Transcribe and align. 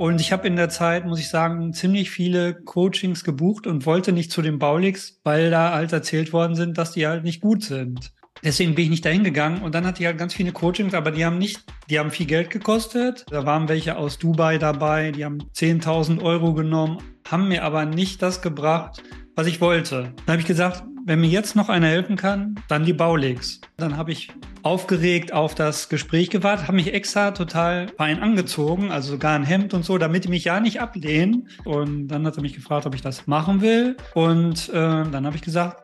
Und 0.00 0.18
ich 0.18 0.32
habe 0.32 0.46
in 0.46 0.56
der 0.56 0.70
Zeit, 0.70 1.04
muss 1.04 1.20
ich 1.20 1.28
sagen, 1.28 1.74
ziemlich 1.74 2.10
viele 2.10 2.54
Coachings 2.54 3.22
gebucht 3.22 3.66
und 3.66 3.84
wollte 3.84 4.12
nicht 4.12 4.32
zu 4.32 4.40
den 4.40 4.58
Baulix, 4.58 5.20
weil 5.24 5.50
da 5.50 5.74
halt 5.74 5.92
erzählt 5.92 6.32
worden 6.32 6.54
sind, 6.54 6.78
dass 6.78 6.92
die 6.92 7.06
halt 7.06 7.22
nicht 7.22 7.42
gut 7.42 7.62
sind. 7.62 8.10
Deswegen 8.42 8.74
bin 8.74 8.84
ich 8.84 8.90
nicht 8.90 9.04
dahin 9.04 9.24
gegangen 9.24 9.60
und 9.60 9.74
dann 9.74 9.84
hatte 9.84 10.00
ich 10.00 10.06
halt 10.06 10.16
ganz 10.16 10.32
viele 10.32 10.52
Coachings, 10.52 10.94
aber 10.94 11.10
die 11.10 11.26
haben 11.26 11.36
nicht, 11.36 11.62
die 11.90 11.98
haben 11.98 12.10
viel 12.10 12.24
Geld 12.24 12.48
gekostet. 12.48 13.26
Da 13.28 13.44
waren 13.44 13.68
welche 13.68 13.98
aus 13.98 14.18
Dubai 14.18 14.56
dabei, 14.56 15.10
die 15.10 15.22
haben 15.22 15.42
10.000 15.54 16.22
Euro 16.22 16.54
genommen, 16.54 16.96
haben 17.30 17.48
mir 17.48 17.62
aber 17.62 17.84
nicht 17.84 18.22
das 18.22 18.40
gebracht, 18.40 19.02
was 19.36 19.48
ich 19.48 19.60
wollte. 19.60 20.14
Dann 20.24 20.32
habe 20.32 20.40
ich 20.40 20.46
gesagt, 20.46 20.82
wenn 21.10 21.22
mir 21.22 21.26
jetzt 21.28 21.56
noch 21.56 21.68
einer 21.68 21.88
helfen 21.88 22.14
kann, 22.14 22.54
dann 22.68 22.84
die 22.84 22.92
Baulegs. 22.92 23.60
Dann 23.76 23.96
habe 23.96 24.12
ich 24.12 24.28
aufgeregt 24.62 25.32
auf 25.32 25.56
das 25.56 25.88
Gespräch 25.88 26.30
gewartet, 26.30 26.68
habe 26.68 26.76
mich 26.76 26.94
extra 26.94 27.32
total 27.32 27.88
fein 27.96 28.22
angezogen, 28.22 28.92
also 28.92 29.10
sogar 29.14 29.34
ein 29.34 29.42
Hemd 29.42 29.74
und 29.74 29.84
so, 29.84 29.98
damit 29.98 30.22
die 30.22 30.28
mich 30.28 30.44
ja 30.44 30.60
nicht 30.60 30.80
ablehnen. 30.80 31.48
Und 31.64 32.06
dann 32.06 32.24
hat 32.24 32.36
er 32.36 32.42
mich 32.42 32.54
gefragt, 32.54 32.86
ob 32.86 32.94
ich 32.94 33.00
das 33.02 33.26
machen 33.26 33.60
will. 33.60 33.96
Und 34.14 34.68
äh, 34.68 34.72
dann 34.72 35.26
habe 35.26 35.34
ich 35.34 35.42
gesagt, 35.42 35.82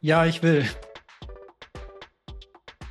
ja, 0.00 0.26
ich 0.26 0.44
will. 0.44 0.64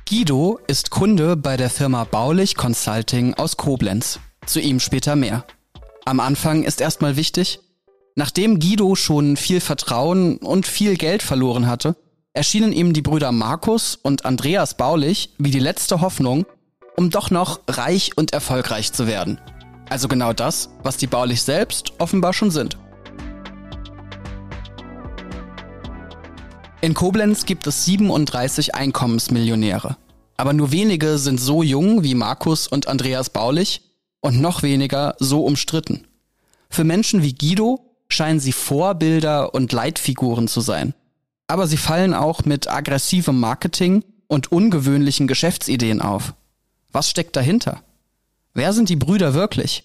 Guido 0.06 0.60
ist 0.66 0.90
Kunde 0.90 1.38
bei 1.38 1.56
der 1.56 1.70
Firma 1.70 2.04
Baulich 2.04 2.54
Consulting 2.54 3.32
aus 3.32 3.56
Koblenz. 3.56 4.20
Zu 4.44 4.60
ihm 4.60 4.78
später 4.78 5.16
mehr. 5.16 5.46
Am 6.04 6.20
Anfang 6.20 6.64
ist 6.64 6.82
erstmal 6.82 7.16
wichtig, 7.16 7.60
nachdem 8.14 8.58
Guido 8.58 8.94
schon 8.94 9.36
viel 9.36 9.60
Vertrauen 9.60 10.36
und 10.38 10.66
viel 10.66 10.96
Geld 10.96 11.22
verloren 11.22 11.66
hatte, 11.66 11.96
erschienen 12.32 12.72
ihm 12.72 12.92
die 12.92 13.02
Brüder 13.02 13.32
Markus 13.32 13.96
und 13.96 14.24
Andreas 14.24 14.76
Baulich 14.76 15.34
wie 15.38 15.50
die 15.50 15.58
letzte 15.58 16.00
Hoffnung, 16.00 16.46
um 16.96 17.10
doch 17.10 17.30
noch 17.30 17.60
reich 17.68 18.12
und 18.16 18.32
erfolgreich 18.32 18.92
zu 18.92 19.06
werden. 19.06 19.40
Also 19.90 20.08
genau 20.08 20.32
das, 20.32 20.70
was 20.82 20.96
die 20.96 21.06
Baulich 21.06 21.42
selbst 21.42 21.92
offenbar 21.98 22.32
schon 22.32 22.50
sind. 22.50 22.78
In 26.80 26.94
Koblenz 26.94 27.44
gibt 27.46 27.66
es 27.66 27.84
37 27.84 28.74
Einkommensmillionäre. 28.74 29.96
Aber 30.36 30.52
nur 30.52 30.72
wenige 30.72 31.18
sind 31.18 31.38
so 31.38 31.62
jung 31.62 32.02
wie 32.02 32.16
Markus 32.16 32.66
und 32.66 32.88
Andreas 32.88 33.30
Baulich 33.30 33.82
und 34.20 34.40
noch 34.40 34.64
weniger 34.64 35.14
so 35.20 35.44
umstritten. 35.44 36.08
Für 36.70 36.82
Menschen 36.82 37.22
wie 37.22 37.34
Guido 37.34 37.91
scheinen 38.12 38.40
sie 38.40 38.52
Vorbilder 38.52 39.54
und 39.54 39.72
Leitfiguren 39.72 40.48
zu 40.48 40.60
sein. 40.60 40.94
Aber 41.46 41.66
sie 41.66 41.76
fallen 41.76 42.14
auch 42.14 42.44
mit 42.44 42.68
aggressivem 42.68 43.38
Marketing 43.38 44.04
und 44.26 44.52
ungewöhnlichen 44.52 45.26
Geschäftsideen 45.26 46.00
auf. 46.00 46.34
Was 46.90 47.10
steckt 47.10 47.36
dahinter? 47.36 47.82
Wer 48.54 48.72
sind 48.72 48.88
die 48.88 48.96
Brüder 48.96 49.34
wirklich? 49.34 49.84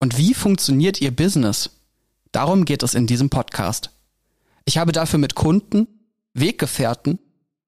Und 0.00 0.18
wie 0.18 0.34
funktioniert 0.34 1.00
ihr 1.00 1.14
Business? 1.14 1.70
Darum 2.32 2.64
geht 2.64 2.82
es 2.82 2.94
in 2.94 3.06
diesem 3.06 3.30
Podcast. 3.30 3.90
Ich 4.64 4.78
habe 4.78 4.92
dafür 4.92 5.18
mit 5.18 5.34
Kunden, 5.34 5.86
Weggefährten 6.34 7.18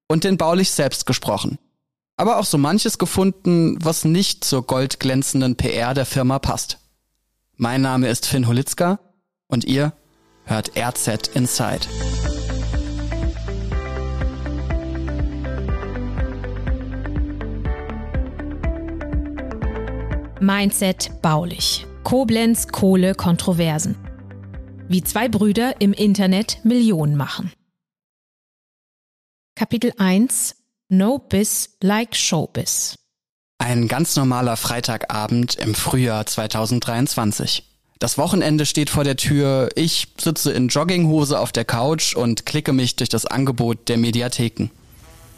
und 0.08 0.25
den 0.25 0.36
Baulich 0.36 0.70
selbst 0.70 1.06
gesprochen. 1.06 1.58
Aber 2.16 2.38
auch 2.38 2.44
so 2.44 2.58
manches 2.58 2.98
gefunden, 2.98 3.78
was 3.83 4.05
nicht 4.05 4.44
zur 4.44 4.66
goldglänzenden 4.66 5.56
PR 5.56 5.94
der 5.94 6.06
Firma 6.06 6.38
passt. 6.38 6.78
Mein 7.56 7.83
Name 7.83 8.08
ist 8.08 8.27
Finn 8.27 8.47
Holitzka 8.47 8.98
und 9.48 9.64
ihr 9.64 9.92
hört 10.44 10.72
RZ 10.77 11.28
Inside. 11.34 11.86
Mindset 20.41 21.11
baulich. 21.22 21.86
Koblenz 22.05 22.69
Kohle 22.69 23.14
Kontroversen. 23.14 23.97
Wie 24.88 25.03
zwei 25.03 25.28
Brüder 25.28 25.81
im 25.81 25.92
Internet 25.92 26.64
Millionen 26.64 27.16
machen. 27.16 27.53
Kapitel 29.56 29.92
1 29.97 30.54
No 30.88 31.19
Biz 31.19 31.78
Like 31.81 32.15
Showbiz. 32.15 32.97
Ein 33.59 33.88
ganz 33.88 34.15
normaler 34.15 34.56
Freitagabend 34.56 35.56
im 35.56 35.75
Frühjahr 35.75 36.26
2023. 36.26 37.75
Das 37.99 38.19
Wochenende 38.19 38.67
steht 38.67 38.91
vor 38.91 39.05
der 39.05 39.17
Tür, 39.17 39.71
ich 39.75 40.09
sitze 40.19 40.53
in 40.53 40.69
Jogginghose 40.69 41.41
auf 41.41 41.51
der 41.51 41.65
Couch 41.65 42.15
und 42.15 42.45
klicke 42.45 42.75
mich 42.75 42.97
durch 42.97 43.09
das 43.09 43.25
Angebot 43.25 43.89
der 43.89 43.97
Mediatheken. 43.97 44.69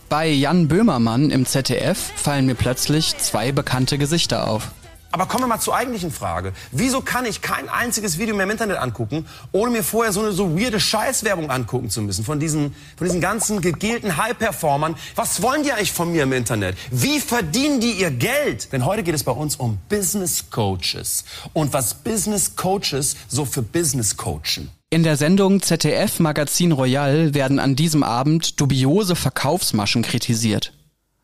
Bei 0.08 0.28
Jan 0.28 0.66
Böhmermann 0.66 1.30
im 1.30 1.46
ZDF 1.46 1.98
fallen 2.16 2.46
mir 2.46 2.56
plötzlich 2.56 3.16
zwei 3.18 3.52
bekannte 3.52 3.96
Gesichter 3.96 4.48
auf. 4.48 4.72
Aber 5.10 5.26
kommen 5.26 5.44
wir 5.44 5.48
mal 5.48 5.60
zur 5.60 5.74
eigentlichen 5.74 6.10
Frage. 6.10 6.52
Wieso 6.70 7.00
kann 7.00 7.24
ich 7.24 7.40
kein 7.40 7.68
einziges 7.68 8.18
Video 8.18 8.34
mehr 8.34 8.44
im 8.44 8.50
Internet 8.50 8.76
angucken, 8.76 9.24
ohne 9.52 9.70
mir 9.70 9.82
vorher 9.82 10.12
so 10.12 10.20
eine 10.20 10.32
so 10.32 10.58
weirde 10.58 10.78
Scheißwerbung 10.78 11.50
angucken 11.50 11.88
zu 11.88 12.02
müssen 12.02 12.24
von 12.24 12.38
diesen, 12.38 12.74
von 12.96 13.06
diesen 13.06 13.20
ganzen 13.20 13.62
gegelten 13.62 14.18
High-Performern? 14.18 14.96
Was 15.14 15.40
wollen 15.40 15.62
die 15.62 15.72
eigentlich 15.72 15.92
von 15.92 16.12
mir 16.12 16.24
im 16.24 16.32
Internet? 16.32 16.76
Wie 16.90 17.20
verdienen 17.20 17.80
die 17.80 17.92
ihr 17.92 18.10
Geld? 18.10 18.72
Denn 18.72 18.84
heute 18.84 19.02
geht 19.02 19.14
es 19.14 19.24
bei 19.24 19.32
uns 19.32 19.56
um 19.56 19.78
Business 19.88 20.50
Coaches 20.50 21.24
und 21.54 21.72
was 21.72 21.94
Business 21.94 22.54
Coaches 22.54 23.16
so 23.28 23.46
für 23.46 23.62
Business 23.62 24.16
coachen. 24.16 24.70
In 24.90 25.02
der 25.02 25.16
Sendung 25.16 25.62
ZDF 25.62 26.18
Magazin 26.20 26.72
Royal 26.72 27.34
werden 27.34 27.58
an 27.58 27.76
diesem 27.76 28.02
Abend 28.02 28.60
dubiose 28.60 29.16
Verkaufsmaschen 29.16 30.02
kritisiert. 30.02 30.72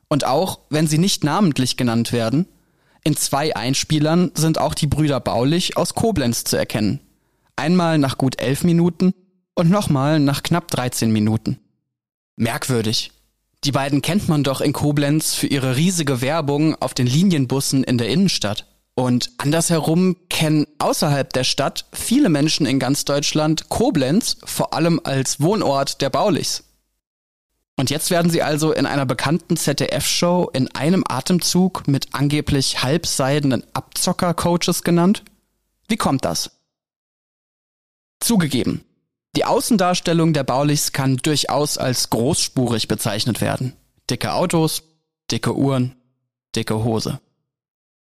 Und 0.09 0.25
auch, 0.25 0.61
wenn 0.71 0.87
sie 0.87 0.99
nicht 0.99 1.25
namentlich 1.25 1.77
genannt 1.77 2.13
werden, 2.13 2.47
in 3.05 3.17
zwei 3.17 3.55
Einspielern 3.55 4.33
sind 4.35 4.59
auch 4.59 4.75
die 4.75 4.87
Brüder 4.87 5.21
Baulich 5.21 5.77
aus 5.77 5.95
Koblenz 5.95 6.45
zu 6.45 6.57
erkennen. 6.57 7.01
Einmal 7.55 7.99
nach 7.99 8.17
gut 8.19 8.41
elf 8.41 8.65
Minuten 8.65 9.13
und 9.55 9.71
nochmal 9.71 10.19
nach 10.19 10.43
knapp 10.43 10.71
13 10.71 11.13
Minuten. 11.13 11.59
Merkwürdig. 12.37 13.13
Die 13.65 13.73
beiden 13.73 14.03
kennt 14.03 14.29
man 14.29 14.43
doch 14.43 14.61
in 14.61 14.73
Koblenz 14.73 15.35
für 15.35 15.47
ihre 15.47 15.77
riesige 15.77 16.21
Werbung 16.21 16.75
auf 16.81 16.95
den 16.95 17.07
Linienbussen 17.07 17.85
in 17.85 17.99
der 17.99 18.09
Innenstadt. 18.09 18.67
Und 18.95 19.33
andersherum 19.39 20.17
kennen 20.31 20.67
außerhalb 20.79 21.33
der 21.33 21.45
Stadt 21.45 21.85
viele 21.93 22.29
Menschen 22.29 22.65
in 22.65 22.79
ganz 22.79 23.05
Deutschland 23.05 23.69
Koblenz 23.69 24.39
vor 24.45 24.73
allem 24.73 25.01
als 25.05 25.41
Wohnort 25.41 26.01
der 26.01 26.11
Baulichs. 26.11 26.65
Und 27.77 27.91
jetzt 27.91 28.11
werden 28.11 28.31
sie 28.31 28.43
also 28.43 28.73
in 28.73 28.87
einer 28.87 29.05
bekannten 29.05 29.57
ZDF-Show 29.57 30.51
in 30.53 30.73
einem 30.75 31.05
Atemzug 31.09 31.89
mit 31.89 32.15
angeblich 32.15 32.83
halbseidenen 32.83 33.65
Abzocker-Coaches 33.75 34.83
genannt? 34.85 35.25
Wie 35.89 35.97
kommt 35.97 36.25
das? 36.25 36.53
Zugegeben, 38.21 38.85
die 39.37 39.45
Außendarstellung 39.45 40.33
der 40.33 40.45
Baulichs 40.45 40.93
kann 40.93 41.17
durchaus 41.17 41.77
als 41.77 42.11
großspurig 42.11 42.87
bezeichnet 42.87 43.41
werden. 43.41 43.75
Dicke 44.09 44.33
Autos, 44.33 44.85
dicke 45.31 45.57
Uhren, 45.57 45.97
dicke 46.55 46.85
Hose. 46.85 47.21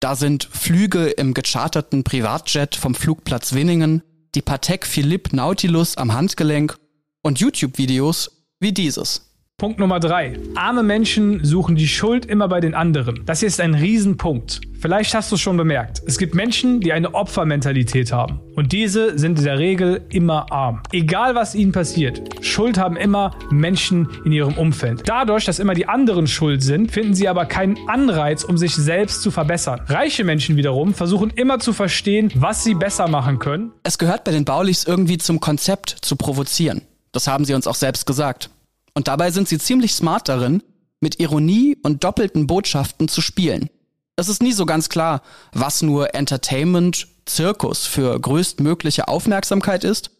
Da 0.01 0.16
sind 0.16 0.43
Flüge 0.43 1.07
im 1.07 1.33
gecharterten 1.33 2.03
Privatjet 2.03 2.75
vom 2.75 2.93
Flugplatz 2.93 3.53
Winningen, 3.53 4.03
die 4.35 4.41
Patek 4.41 4.85
Philippe 4.85 5.33
Nautilus 5.35 5.95
am 5.95 6.13
Handgelenk 6.13 6.77
und 7.22 7.39
YouTube-Videos 7.39 8.43
wie 8.59 8.73
dieses. 8.73 9.25
Punkt 9.57 9.79
Nummer 9.79 10.01
drei. 10.01 10.38
Arme 10.55 10.83
Menschen 10.83 11.45
suchen 11.45 11.77
die 11.77 11.88
Schuld 11.88 12.25
immer 12.25 12.49
bei 12.49 12.59
den 12.59 12.73
anderen. 12.73 13.25
Das 13.25 13.39
hier 13.39 13.47
ist 13.47 13.61
ein 13.61 13.73
Riesenpunkt. 13.73 14.59
Vielleicht 14.81 15.16
hast 15.16 15.31
du 15.31 15.35
es 15.35 15.41
schon 15.41 15.55
bemerkt. 15.55 16.01
Es 16.05 16.17
gibt 16.17 16.35
Menschen, 16.35 16.81
die 16.81 16.91
eine 16.91 17.13
Opfermentalität 17.13 18.11
haben. 18.11 18.41
Und 18.57 18.73
diese 18.73 19.17
sind 19.17 19.39
in 19.39 19.45
der 19.45 19.57
Regel 19.57 20.05
immer 20.09 20.51
arm. 20.51 20.83
Egal 20.91 21.35
was 21.35 21.55
ihnen 21.55 21.71
passiert. 21.71 22.43
Schuld 22.43 22.77
haben 22.77 22.97
immer 22.97 23.31
Menschen 23.49 24.09
in 24.25 24.33
ihrem 24.33 24.57
Umfeld. 24.57 25.03
Dadurch, 25.05 25.45
dass 25.45 25.59
immer 25.59 25.73
die 25.73 25.87
anderen 25.87 26.27
schuld 26.27 26.61
sind, 26.61 26.91
finden 26.91 27.13
sie 27.13 27.29
aber 27.29 27.45
keinen 27.45 27.77
Anreiz, 27.87 28.43
um 28.43 28.57
sich 28.57 28.75
selbst 28.75 29.22
zu 29.22 29.31
verbessern. 29.31 29.79
Reiche 29.87 30.25
Menschen 30.25 30.57
wiederum 30.57 30.93
versuchen 30.93 31.29
immer 31.29 31.59
zu 31.59 31.72
verstehen, 31.72 32.29
was 32.35 32.66
sie 32.66 32.73
besser 32.75 33.08
machen 33.08 33.40
können. 33.40 33.72
Es 33.84 33.97
gehört 33.97 34.25
bei 34.25 34.31
den 34.31 34.43
Baulichs 34.43 34.84
irgendwie 34.84 35.17
zum 35.17 35.40
Konzept 35.40 35.96
zu 36.01 36.17
provozieren. 36.17 36.81
Das 37.13 37.29
haben 37.29 37.46
sie 37.46 37.53
uns 37.53 37.66
auch 37.67 37.75
selbst 37.75 38.05
gesagt. 38.05 38.49
Und 38.96 39.08
dabei 39.08 39.30
sind 39.30 39.47
sie 39.47 39.59
ziemlich 39.59 39.94
smart 39.94 40.28
darin, 40.30 40.64
mit 41.02 41.20
Ironie 41.20 41.78
und 41.84 42.03
doppelten 42.03 42.47
Botschaften 42.47 43.08
zu 43.08 43.22
spielen. 43.22 43.70
Es 44.16 44.30
ist 44.30 44.42
nie 44.42 44.53
so 44.53 44.66
ganz 44.66 44.90
klar, 44.90 45.22
was 45.52 45.82
nur 45.82 46.16
Entertainment, 46.16 47.08
Zirkus 47.26 47.86
für 47.86 48.20
größtmögliche 48.20 49.08
Aufmerksamkeit 49.08 49.84
ist 49.84 50.12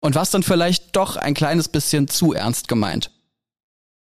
und 0.00 0.14
was 0.14 0.30
dann 0.30 0.42
vielleicht 0.42 0.96
doch 0.96 1.16
ein 1.16 1.34
kleines 1.34 1.68
bisschen 1.68 2.08
zu 2.08 2.32
ernst 2.32 2.68
gemeint. 2.68 3.10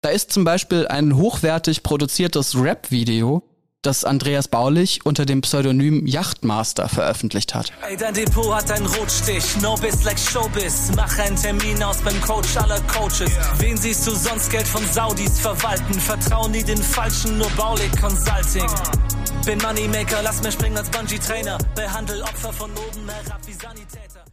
Da 0.01 0.09
ist 0.09 0.31
zum 0.31 0.43
Beispiel 0.43 0.87
ein 0.87 1.17
hochwertig 1.17 1.83
produziertes 1.83 2.55
Rap-Video, 2.55 3.43
das 3.81 4.03
Andreas 4.03 4.49
Baulich 4.49 5.05
unter 5.05 5.25
dem 5.25 5.39
Pseudonym 5.41 6.05
Yachtmaster 6.05 6.89
veröffentlicht 6.89 7.55
hat. 7.55 7.71
Ey, 7.87 7.95
dein 7.95 8.13
Depot 8.13 8.53
hat 8.53 8.69
einen 8.71 8.85
Rotstich, 8.85 9.61
no 9.61 9.75
bis 9.75 10.03
like 10.03 10.19
Showbiz. 10.19 10.91
Mach 10.97 11.17
einen 11.17 11.37
Termin 11.37 11.81
aus 11.81 12.01
beim 12.01 12.19
Coach 12.19 12.57
aller 12.57 12.81
Coaches. 12.81 13.31
Wen 13.59 13.77
siehst 13.77 14.05
du 14.05 14.11
sonst 14.11 14.51
Geld 14.51 14.67
von 14.67 14.85
Saudis 14.85 15.39
verwalten? 15.39 15.93
Vertrauen 15.93 16.51
die 16.51 16.63
den 16.63 16.77
Falschen, 16.77 17.37
nur 17.37 17.49
Baulig 17.51 17.89
Consulting. 18.01 18.69
bin 19.45 19.57
Moneymaker, 19.59 20.21
lass 20.23 20.43
mir 20.43 20.51
springen 20.51 20.77
als 20.77 20.89
Bungee-Trainer. 20.89 21.57
Behandel 21.73 22.21
Opfer 22.23 22.51
von 22.51 22.71
oben 22.71 23.07
herab 23.07 23.39
wie 23.45 23.53
Sanitäter. 23.53 24.25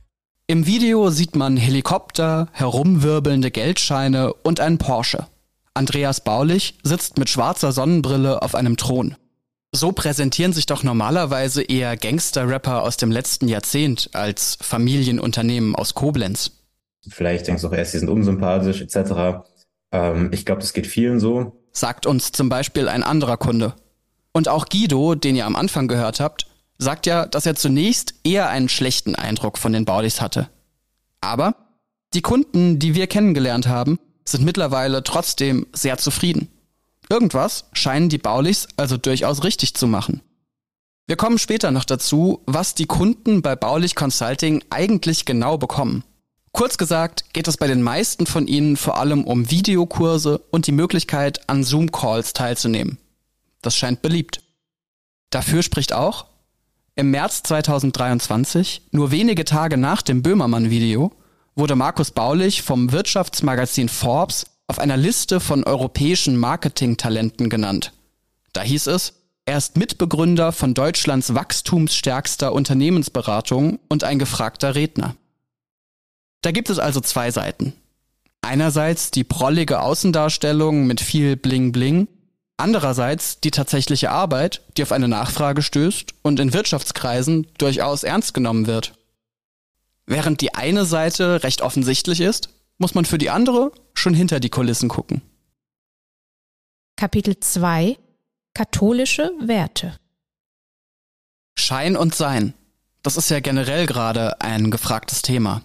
Im 0.49 0.67
Video 0.67 1.11
sieht 1.11 1.37
man 1.37 1.57
Helikopter, 1.57 2.49
herumwirbelnde 2.53 3.53
Geldscheine 3.53 4.33
und 4.33 4.59
einen 4.59 4.79
Porsche. 4.79 5.29
Andreas 5.75 6.21
Baulich 6.23 6.79
sitzt 6.83 7.19
mit 7.19 7.29
schwarzer 7.29 7.71
Sonnenbrille 7.71 8.43
auf 8.43 8.57
einem 8.57 8.77
Thron. 8.77 9.15
So 9.77 9.93
präsentieren 9.93 10.55
sich 10.55 10.65
doch 10.65 10.83
normalerweise 10.85 11.63
eher 11.63 11.99
Gangster-Rapper 11.99 12.83
aus 12.83 12.97
dem 12.97 13.11
letzten 13.11 13.47
Jahrzehnt 13.47 14.09
als 14.15 14.57
Familienunternehmen 14.63 15.77
aus 15.77 15.93
Koblenz. 15.93 16.53
Vielleicht 17.07 17.47
denkst 17.47 17.61
du 17.61 17.69
auch 17.69 17.75
erst, 17.75 17.93
sie 17.93 17.99
sind 17.99 18.09
unsympathisch 18.09 18.81
etc. 18.81 19.45
Ähm, 19.93 20.31
ich 20.33 20.47
glaube, 20.47 20.63
das 20.63 20.73
geht 20.73 20.87
vielen 20.87 21.21
so. 21.21 21.61
Sagt 21.73 22.07
uns 22.07 22.33
zum 22.33 22.49
Beispiel 22.49 22.89
ein 22.89 23.03
anderer 23.03 23.37
Kunde. 23.37 23.75
Und 24.33 24.49
auch 24.49 24.65
Guido, 24.71 25.15
den 25.15 25.37
ihr 25.37 25.45
am 25.45 25.57
Anfang 25.57 25.89
gehört 25.89 26.21
habt, 26.21 26.47
sagt 26.79 27.05
ja, 27.05 27.27
dass 27.27 27.45
er 27.45 27.55
zunächst 27.55 28.15
eher 28.25 28.49
einen 28.49 28.71
schlechten 28.71 29.15
Eindruck 29.15 29.59
von 29.59 29.75
den 29.75 29.85
Baulichs 29.85 30.23
hatte. 30.23 30.49
Aber 31.21 31.55
die 32.15 32.23
Kunden, 32.23 32.79
die 32.79 32.95
wir 32.95 33.09
kennengelernt 33.09 33.69
haben, 33.69 33.99
sind 34.25 34.43
mittlerweile 34.43 35.03
trotzdem 35.03 35.67
sehr 35.75 35.99
zufrieden. 35.99 36.49
Irgendwas 37.09 37.67
scheinen 37.73 38.09
die 38.09 38.19
Baulichs 38.19 38.69
also 38.77 38.97
durchaus 38.97 39.45
richtig 39.45 39.75
zu 39.75 39.87
machen. 39.87 40.23
Wir 41.07 41.17
kommen 41.17 41.39
später 41.39 41.71
noch 41.71 41.85
dazu, 41.85 42.43
was 42.47 42.75
die 42.75 42.87
Kunden 42.87 43.41
bei 43.41 43.55
Baulich 43.55 43.95
Consulting 43.95 44.65
eigentlich 44.71 45.25
genau 45.25 45.57
bekommen. 45.57 46.03
Kurz 46.51 46.79
gesagt 46.79 47.33
geht 47.33 47.47
es 47.47 47.59
bei 47.59 47.69
den 47.69 47.83
meisten 47.83 48.27
von 48.27 48.49
ihnen 48.49 48.77
vor 48.77 48.99
allem 48.99 49.25
um 49.25 49.51
Videokurse 49.51 50.39
und 50.51 50.67
die 50.67 50.73
Möglichkeit, 50.73 51.49
an 51.49 51.63
Zoom-Calls 51.63 52.33
teilzunehmen. 52.33 52.99
Das 53.63 53.77
scheint 53.77 54.03
beliebt. 54.03 54.41
Dafür 55.31 55.63
spricht 55.63 55.93
auch, 55.93 56.27
im 56.97 57.11
März 57.11 57.43
2023, 57.43 58.89
nur 58.91 59.11
wenige 59.11 59.45
Tage 59.45 59.77
nach 59.77 60.01
dem 60.03 60.23
Böhmermann-Video, 60.23 61.13
wurde 61.55 61.77
Markus 61.77 62.11
Baulich 62.11 62.63
vom 62.63 62.91
Wirtschaftsmagazin 62.91 63.91
Forbes 63.91 64.47
auf 64.69 64.79
einer 64.79 64.97
Liste 64.97 65.41
von 65.41 65.65
europäischen 65.65 66.37
Marketingtalenten 66.37 67.49
genannt. 67.49 67.93
Da 68.53 68.63
hieß 68.63 68.89
es, 68.89 69.15
er 69.45 69.59
ist 69.59 69.77
Mitbegründer 69.77 70.51
von 70.51 70.75
Deutschlands 70.75 71.35
wachstumsstärkster 71.35 72.53
Unternehmensberatung 72.53 73.79
und 73.89 74.03
ein 74.03 74.19
gefragter 74.19 74.75
Redner. 74.75 75.15
Da 76.43 76.51
gibt 76.51 76.69
es 76.69 76.79
also 76.79 77.01
zwei 77.01 77.31
Seiten. 77.31 77.75
Einerseits 78.43 79.11
die 79.11 79.25
prollige 79.25 79.81
Außendarstellung 79.81 80.87
mit 80.87 81.01
viel 81.01 81.37
Bling 81.37 81.71
Bling, 81.71 82.09
andererseits 82.57 83.41
die 83.41 83.51
tatsächliche 83.51 84.11
Arbeit, 84.11 84.63
die 84.77 84.83
auf 84.83 84.93
eine 84.93 85.09
Nachfrage 85.09 85.63
stößt 85.63 86.15
und 86.23 86.41
in 86.41 86.53
Wirtschaftskreisen 86.53 87.47
durchaus 87.59 88.03
ernst 88.03 88.35
genommen 88.35 88.67
wird. 88.67 88.95
Während 90.07 90.41
die 90.41 90.55
eine 90.55 90.85
Seite 90.85 91.43
recht 91.45 91.63
offensichtlich 91.63 92.21
ist, 92.21 92.49
muss 92.79 92.95
man 92.95 93.05
für 93.05 93.19
die 93.19 93.31
andere 93.31 93.73
schon 93.99 94.15
hinter 94.15 94.41
die 94.41 94.51
Kulissen 94.51 94.89
gucken. 94.89 95.23
Kapitel 96.97 97.39
2 97.39 97.99
Katholische 98.55 99.33
Werte 99.41 99.99
Schein 101.59 101.97
und 101.97 102.15
Sein. 102.15 102.55
Das 103.03 103.17
ist 103.17 103.31
ja 103.31 103.41
generell 103.41 103.87
gerade 103.87 104.41
ein 104.41 104.71
gefragtes 104.71 105.23
Thema. 105.23 105.63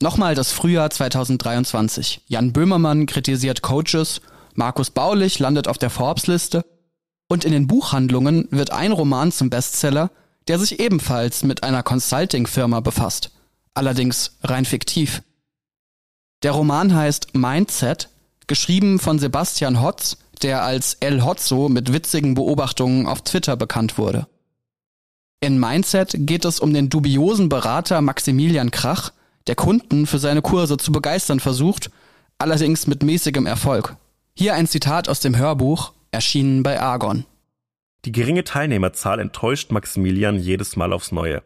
Nochmal 0.00 0.34
das 0.34 0.52
Frühjahr 0.52 0.90
2023. 0.90 2.22
Jan 2.26 2.52
Böhmermann 2.52 3.06
kritisiert 3.06 3.62
Coaches, 3.62 4.20
Markus 4.54 4.90
Baulich 4.90 5.38
landet 5.38 5.66
auf 5.68 5.78
der 5.78 5.90
Forbes-Liste 5.90 6.64
und 7.28 7.44
in 7.44 7.52
den 7.52 7.66
Buchhandlungen 7.66 8.48
wird 8.50 8.70
ein 8.70 8.92
Roman 8.92 9.32
zum 9.32 9.50
Bestseller, 9.50 10.10
der 10.46 10.58
sich 10.58 10.80
ebenfalls 10.80 11.42
mit 11.42 11.62
einer 11.62 11.82
Consulting-Firma 11.82 12.80
befasst. 12.80 13.32
Allerdings 13.74 14.38
rein 14.42 14.64
fiktiv. 14.64 15.22
Der 16.42 16.52
Roman 16.52 16.94
heißt 16.94 17.34
Mindset, 17.34 18.10
geschrieben 18.46 18.98
von 18.98 19.18
Sebastian 19.18 19.82
Hotz, 19.82 20.18
der 20.42 20.62
als 20.62 20.96
El 21.00 21.24
Hotzo 21.24 21.68
mit 21.68 21.92
witzigen 21.92 22.34
Beobachtungen 22.34 23.06
auf 23.06 23.22
Twitter 23.22 23.56
bekannt 23.56 23.98
wurde. 23.98 24.28
In 25.40 25.58
Mindset 25.58 26.14
geht 26.14 26.44
es 26.44 26.60
um 26.60 26.72
den 26.72 26.90
dubiosen 26.90 27.48
Berater 27.48 28.00
Maximilian 28.00 28.70
Krach, 28.70 29.12
der 29.48 29.56
Kunden 29.56 30.06
für 30.06 30.18
seine 30.18 30.42
Kurse 30.42 30.76
zu 30.76 30.92
begeistern 30.92 31.40
versucht, 31.40 31.90
allerdings 32.38 32.86
mit 32.86 33.02
mäßigem 33.02 33.46
Erfolg. 33.46 33.96
Hier 34.34 34.54
ein 34.54 34.68
Zitat 34.68 35.08
aus 35.08 35.18
dem 35.18 35.36
Hörbuch, 35.36 35.92
erschienen 36.12 36.62
bei 36.62 36.80
Argon. 36.80 37.24
Die 38.04 38.12
geringe 38.12 38.44
Teilnehmerzahl 38.44 39.18
enttäuscht 39.18 39.72
Maximilian 39.72 40.38
jedes 40.38 40.76
Mal 40.76 40.92
aufs 40.92 41.10
Neue. 41.10 41.42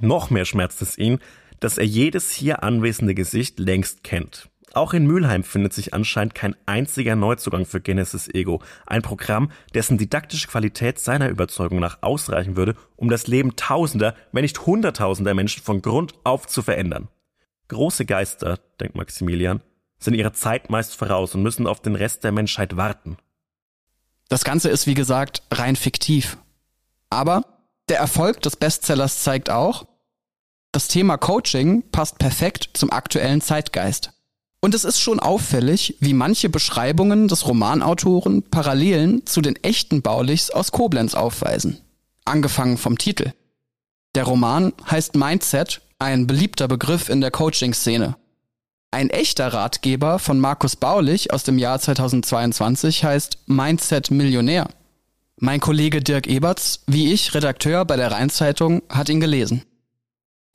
Noch 0.00 0.30
mehr 0.30 0.44
schmerzt 0.44 0.82
es 0.82 0.98
ihn, 0.98 1.20
dass 1.60 1.78
er 1.78 1.86
jedes 1.86 2.30
hier 2.30 2.62
anwesende 2.62 3.14
Gesicht 3.14 3.58
längst 3.58 4.04
kennt. 4.04 4.48
Auch 4.76 4.92
in 4.92 5.06
Mülheim 5.06 5.42
findet 5.42 5.72
sich 5.72 5.94
anscheinend 5.94 6.34
kein 6.34 6.54
einziger 6.66 7.16
Neuzugang 7.16 7.64
für 7.64 7.80
Genesis 7.80 8.28
Ego, 8.28 8.60
ein 8.84 9.00
Programm, 9.00 9.50
dessen 9.72 9.96
didaktische 9.96 10.48
Qualität 10.48 10.98
seiner 10.98 11.30
Überzeugung 11.30 11.80
nach 11.80 12.02
ausreichen 12.02 12.56
würde, 12.56 12.74
um 12.94 13.08
das 13.08 13.26
Leben 13.26 13.56
Tausender, 13.56 14.14
wenn 14.32 14.42
nicht 14.42 14.66
Hunderttausender 14.66 15.32
Menschen 15.32 15.62
von 15.62 15.80
Grund 15.80 16.14
auf 16.24 16.46
zu 16.46 16.60
verändern. 16.60 17.08
Große 17.68 18.04
Geister, 18.04 18.58
denkt 18.78 18.96
Maximilian, 18.96 19.62
sind 19.98 20.12
ihrer 20.12 20.34
Zeit 20.34 20.68
meist 20.68 20.94
voraus 20.94 21.34
und 21.34 21.42
müssen 21.42 21.66
auf 21.66 21.80
den 21.80 21.94
Rest 21.94 22.22
der 22.22 22.32
Menschheit 22.32 22.76
warten. 22.76 23.16
Das 24.28 24.44
Ganze 24.44 24.68
ist 24.68 24.86
wie 24.86 24.94
gesagt 24.94 25.42
rein 25.50 25.76
fiktiv. 25.76 26.36
Aber 27.08 27.42
der 27.88 27.98
Erfolg 27.98 28.42
des 28.42 28.56
Bestsellers 28.56 29.22
zeigt 29.22 29.48
auch, 29.48 29.86
das 30.76 30.88
Thema 30.88 31.16
Coaching 31.16 31.84
passt 31.90 32.18
perfekt 32.18 32.68
zum 32.74 32.92
aktuellen 32.92 33.40
Zeitgeist. 33.40 34.10
Und 34.60 34.74
es 34.74 34.84
ist 34.84 35.00
schon 35.00 35.20
auffällig, 35.20 35.96
wie 36.00 36.12
manche 36.12 36.50
Beschreibungen 36.50 37.28
des 37.28 37.48
Romanautoren 37.48 38.42
Parallelen 38.42 39.24
zu 39.24 39.40
den 39.40 39.56
echten 39.56 40.02
Baulichs 40.02 40.50
aus 40.50 40.72
Koblenz 40.72 41.14
aufweisen. 41.14 41.80
Angefangen 42.26 42.76
vom 42.76 42.98
Titel. 42.98 43.32
Der 44.14 44.24
Roman 44.24 44.74
heißt 44.90 45.16
Mindset, 45.16 45.80
ein 45.98 46.26
beliebter 46.26 46.68
Begriff 46.68 47.08
in 47.08 47.22
der 47.22 47.30
Coaching-Szene. 47.30 48.14
Ein 48.90 49.08
echter 49.08 49.54
Ratgeber 49.54 50.18
von 50.18 50.38
Markus 50.38 50.76
Baulich 50.76 51.32
aus 51.32 51.42
dem 51.42 51.56
Jahr 51.56 51.80
2022 51.80 53.02
heißt 53.02 53.38
Mindset 53.46 54.10
Millionär. 54.10 54.68
Mein 55.38 55.60
Kollege 55.60 56.02
Dirk 56.02 56.26
Eberts, 56.26 56.82
wie 56.86 57.14
ich, 57.14 57.34
Redakteur 57.34 57.86
bei 57.86 57.96
der 57.96 58.12
Rheinzeitung, 58.12 58.82
hat 58.90 59.08
ihn 59.08 59.20
gelesen. 59.20 59.64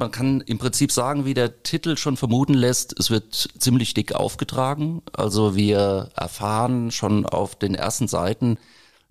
Man 0.02 0.10
kann 0.10 0.42
im 0.42 0.58
Prinzip 0.58 0.92
sagen, 0.92 1.26
wie 1.26 1.36
der 1.36 1.62
Titel 1.62 1.96
schon 1.96 2.18
vermuten 2.18 2.56
lässt, 2.56 3.00
es 3.00 3.12
wird 3.12 3.50
ziemlich 3.60 3.94
dick 3.94 4.16
aufgetragen. 4.16 5.04
Also 5.14 5.56
wir 5.56 6.10
erfahren 6.16 6.90
schon 6.90 7.28
auf 7.28 7.54
den 7.54 7.76
ersten 7.76 8.08
Seiten, 8.08 8.58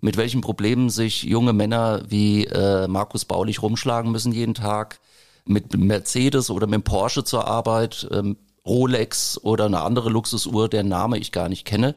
mit 0.01 0.17
welchen 0.17 0.41
Problemen 0.41 0.89
sich 0.89 1.23
junge 1.23 1.53
Männer 1.53 2.03
wie 2.09 2.43
äh, 2.43 2.89
Markus 2.89 3.23
Baulich 3.23 3.61
rumschlagen 3.61 4.11
müssen 4.11 4.33
jeden 4.33 4.53
Tag. 4.53 4.99
Mit 5.45 5.77
Mercedes 5.77 6.49
oder 6.49 6.67
mit 6.67 6.83
Porsche 6.83 7.23
zur 7.23 7.47
Arbeit, 7.47 8.09
ähm, 8.11 8.35
Rolex 8.65 9.39
oder 9.41 9.67
eine 9.67 9.79
andere 9.79 10.09
Luxusuhr, 10.09 10.67
deren 10.67 10.89
Name 10.89 11.17
ich 11.19 11.31
gar 11.31 11.47
nicht 11.47 11.63
kenne. 11.63 11.95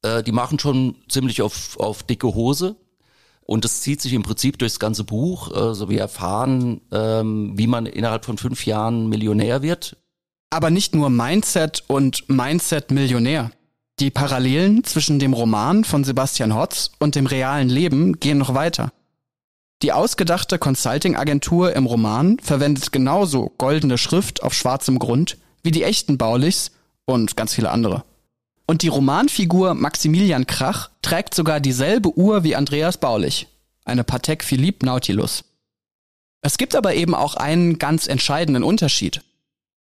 Äh, 0.00 0.22
die 0.22 0.32
machen 0.32 0.58
schon 0.58 0.96
ziemlich 1.10 1.42
auf, 1.42 1.78
auf 1.78 2.02
dicke 2.02 2.34
Hose. 2.34 2.76
Und 3.46 3.64
das 3.64 3.80
zieht 3.80 4.00
sich 4.00 4.12
im 4.12 4.24
Prinzip 4.24 4.58
durchs 4.58 4.80
ganze 4.80 5.04
Buch. 5.04 5.52
Also 5.52 5.88
wir 5.88 6.00
erfahren, 6.00 6.80
ähm, 6.90 7.52
wie 7.56 7.68
man 7.68 7.86
innerhalb 7.86 8.24
von 8.24 8.38
fünf 8.38 8.66
Jahren 8.66 9.08
Millionär 9.08 9.62
wird. 9.62 9.96
Aber 10.50 10.70
nicht 10.70 10.94
nur 10.94 11.10
Mindset 11.10 11.84
und 11.86 12.28
Mindset 12.28 12.90
Millionär. 12.90 13.52
Die 14.00 14.10
Parallelen 14.10 14.84
zwischen 14.84 15.18
dem 15.18 15.32
Roman 15.32 15.84
von 15.84 16.04
Sebastian 16.04 16.54
Hotz 16.54 16.90
und 16.98 17.14
dem 17.14 17.26
realen 17.26 17.68
Leben 17.68 18.18
gehen 18.20 18.38
noch 18.38 18.54
weiter. 18.54 18.92
Die 19.82 19.92
ausgedachte 19.92 20.58
Consulting-Agentur 20.58 21.74
im 21.74 21.86
Roman 21.86 22.38
verwendet 22.40 22.92
genauso 22.92 23.52
goldene 23.58 23.98
Schrift 23.98 24.42
auf 24.42 24.54
schwarzem 24.54 24.98
Grund 24.98 25.38
wie 25.62 25.70
die 25.70 25.82
echten 25.82 26.18
Baulichs 26.18 26.72
und 27.04 27.36
ganz 27.36 27.54
viele 27.54 27.70
andere. 27.70 28.04
Und 28.66 28.82
die 28.82 28.88
Romanfigur 28.88 29.74
Maximilian 29.74 30.46
Krach 30.46 30.90
trägt 31.00 31.34
sogar 31.34 31.60
dieselbe 31.60 32.16
Uhr 32.16 32.42
wie 32.42 32.56
Andreas 32.56 32.98
Baulich, 32.98 33.46
eine 33.84 34.02
Patek 34.02 34.42
Philippe 34.42 34.84
Nautilus. 34.84 35.44
Es 36.42 36.58
gibt 36.58 36.74
aber 36.74 36.94
eben 36.94 37.14
auch 37.14 37.34
einen 37.34 37.78
ganz 37.78 38.08
entscheidenden 38.08 38.64
Unterschied. 38.64 39.22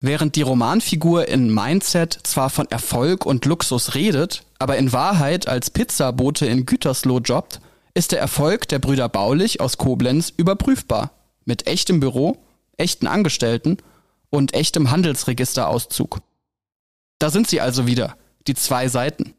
Während 0.00 0.37
die 0.37 0.42
Romanfigur 0.42 1.26
in 1.26 1.52
Mindset 1.52 2.18
zwar 2.23 2.50
von 2.50 2.71
Erfolg 2.71 3.25
und 3.25 3.47
Luxus 3.47 3.95
redet, 3.95 4.45
aber 4.59 4.76
in 4.76 4.92
Wahrheit 4.92 5.49
als 5.49 5.71
Pizzabote 5.71 6.45
in 6.45 6.66
Gütersloh 6.66 7.21
jobbt, 7.21 7.61
ist 7.95 8.12
der 8.12 8.21
Erfolg 8.21 8.68
der 8.68 8.78
Brüder 8.78 9.09
Baulich 9.09 9.61
aus 9.61 9.78
Koblenz 9.78 10.33
überprüfbar. 10.37 11.12
Mit 11.47 11.66
echtem 11.66 12.00
Büro, 12.00 12.37
echten 12.76 13.06
Angestellten 13.06 13.78
und 14.28 14.52
echtem 14.52 14.90
Handelsregisterauszug. 14.90 16.21
Da 17.18 17.30
sind 17.30 17.49
sie 17.49 17.62
also 17.62 17.87
wieder, 17.87 18.16
die 18.49 18.55
zwei 18.55 18.88
Seiten. 18.88 19.35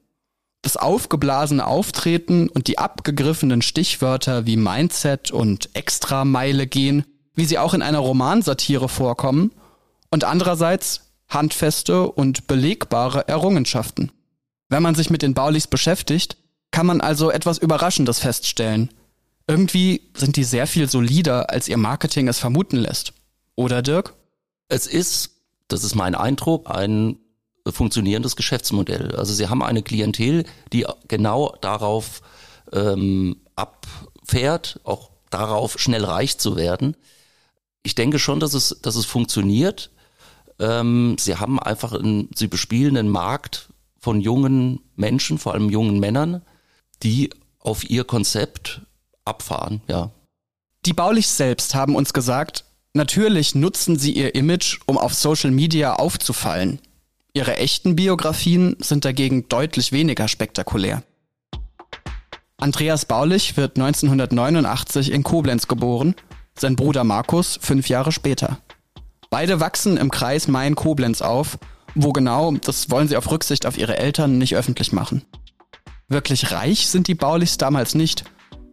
Das 0.62 0.78
aufgeblasene 0.78 1.66
Auftreten 1.66 2.50
und 2.50 2.68
die 2.68 2.78
abgegriffenen 2.78 3.62
Stichwörter 3.62 4.46
wie 4.46 4.58
Mindset 4.58 5.32
und 5.32 5.70
Extrameile 5.76 6.68
gehen, 6.68 7.06
wie 7.36 7.46
sie 7.46 7.60
auch 7.60 7.74
in 7.74 7.82
einer 7.82 8.00
Romansatire 8.00 8.90
vorkommen, 8.90 9.52
und 10.10 10.24
andererseits 10.24 11.02
handfeste 11.30 12.10
und 12.10 12.48
belegbare 12.48 13.28
Errungenschaften. 13.28 14.12
Wenn 14.70 14.84
man 14.84 14.96
sich 14.96 15.10
mit 15.10 15.22
den 15.22 15.34
Baulichs 15.34 15.68
beschäftigt, 15.68 16.38
kann 16.72 16.86
man 16.86 17.02
also 17.02 17.32
etwas 17.32 17.58
Überraschendes 17.58 18.20
feststellen. 18.20 18.90
Irgendwie 19.48 20.10
sind 20.16 20.36
die 20.36 20.44
sehr 20.44 20.68
viel 20.68 20.90
solider, 20.90 21.50
als 21.50 21.68
ihr 21.68 21.78
Marketing 21.78 22.28
es 22.28 22.40
vermuten 22.40 22.78
lässt. 22.78 23.14
Oder 23.56 23.82
Dirk? 23.82 24.14
Es 24.68 24.88
ist, 24.88 25.32
das 25.70 25.84
ist 25.84 25.96
mein 25.96 26.16
Eindruck, 26.16 26.70
ein 26.70 27.18
funktionierendes 27.72 28.36
Geschäftsmodell. 28.36 29.16
Also 29.16 29.34
sie 29.34 29.48
haben 29.50 29.64
eine 29.64 29.84
Klientel, 29.84 30.46
die 30.74 30.86
genau 31.08 31.56
darauf 31.62 32.22
ähm, 32.72 33.38
abfährt, 33.56 34.80
auch 34.84 35.12
darauf 35.30 35.80
schnell 35.80 36.06
reich 36.06 36.38
zu 36.38 36.56
werden. 36.56 36.96
Ich 37.84 37.96
denke 37.96 38.20
schon, 38.20 38.40
dass 38.40 38.54
es, 38.54 38.80
dass 38.82 38.96
es 38.96 39.06
funktioniert. 39.06 39.92
Ähm, 40.60 41.16
sie 41.20 41.36
haben 41.36 41.60
einfach, 41.60 41.94
einen, 41.94 42.30
sie 42.36 42.48
bespielen 42.48 42.98
einen 42.98 43.10
Markt 43.10 43.70
von 44.00 44.22
jungen 44.22 44.82
Menschen, 44.96 45.38
vor 45.38 45.54
allem 45.54 45.70
jungen 45.70 46.00
Männern, 46.00 46.42
die 47.04 47.30
auf 47.60 47.90
ihr 47.90 48.04
Konzept 48.04 48.82
abfahren, 49.26 49.82
ja. 49.88 50.12
Die 50.86 50.94
Baulichs 50.94 51.36
selbst 51.36 51.76
haben 51.76 51.96
uns 51.96 52.14
gesagt, 52.14 52.64
natürlich 52.94 53.56
nutzen 53.56 54.00
sie 54.00 54.14
ihr 54.14 54.36
Image, 54.36 54.80
um 54.86 54.98
auf 54.98 55.14
Social 55.14 55.52
Media 55.52 55.94
aufzufallen. 55.94 56.80
Ihre 57.38 57.58
echten 57.58 57.96
Biografien 57.96 58.78
sind 58.80 59.06
dagegen 59.06 59.48
deutlich 59.48 59.92
weniger 59.92 60.28
spektakulär. 60.28 61.04
Andreas 62.58 63.06
Baulich 63.06 63.56
wird 63.58 63.78
1989 63.78 65.12
in 65.12 65.22
Koblenz 65.22 65.68
geboren, 65.68 66.16
sein 66.58 66.76
Bruder 66.76 67.04
Markus 67.04 67.60
fünf 67.62 67.90
Jahre 67.90 68.12
später. 68.12 68.58
Beide 69.30 69.60
wachsen 69.60 69.98
im 69.98 70.10
Kreis 70.10 70.48
Main-Koblenz 70.48 71.22
auf, 71.22 71.60
wo 71.94 72.12
genau, 72.12 72.54
das 72.54 72.90
wollen 72.90 73.08
sie 73.08 73.18
auf 73.18 73.30
Rücksicht 73.30 73.68
auf 73.68 73.78
ihre 73.78 73.98
Eltern 73.98 74.40
nicht 74.40 74.56
öffentlich 74.56 74.92
machen. 74.92 75.22
Wirklich 76.08 76.52
reich 76.52 76.88
sind 76.88 77.08
die 77.08 77.14
Baulichs 77.14 77.60
damals 77.60 77.94
nicht, 77.94 78.24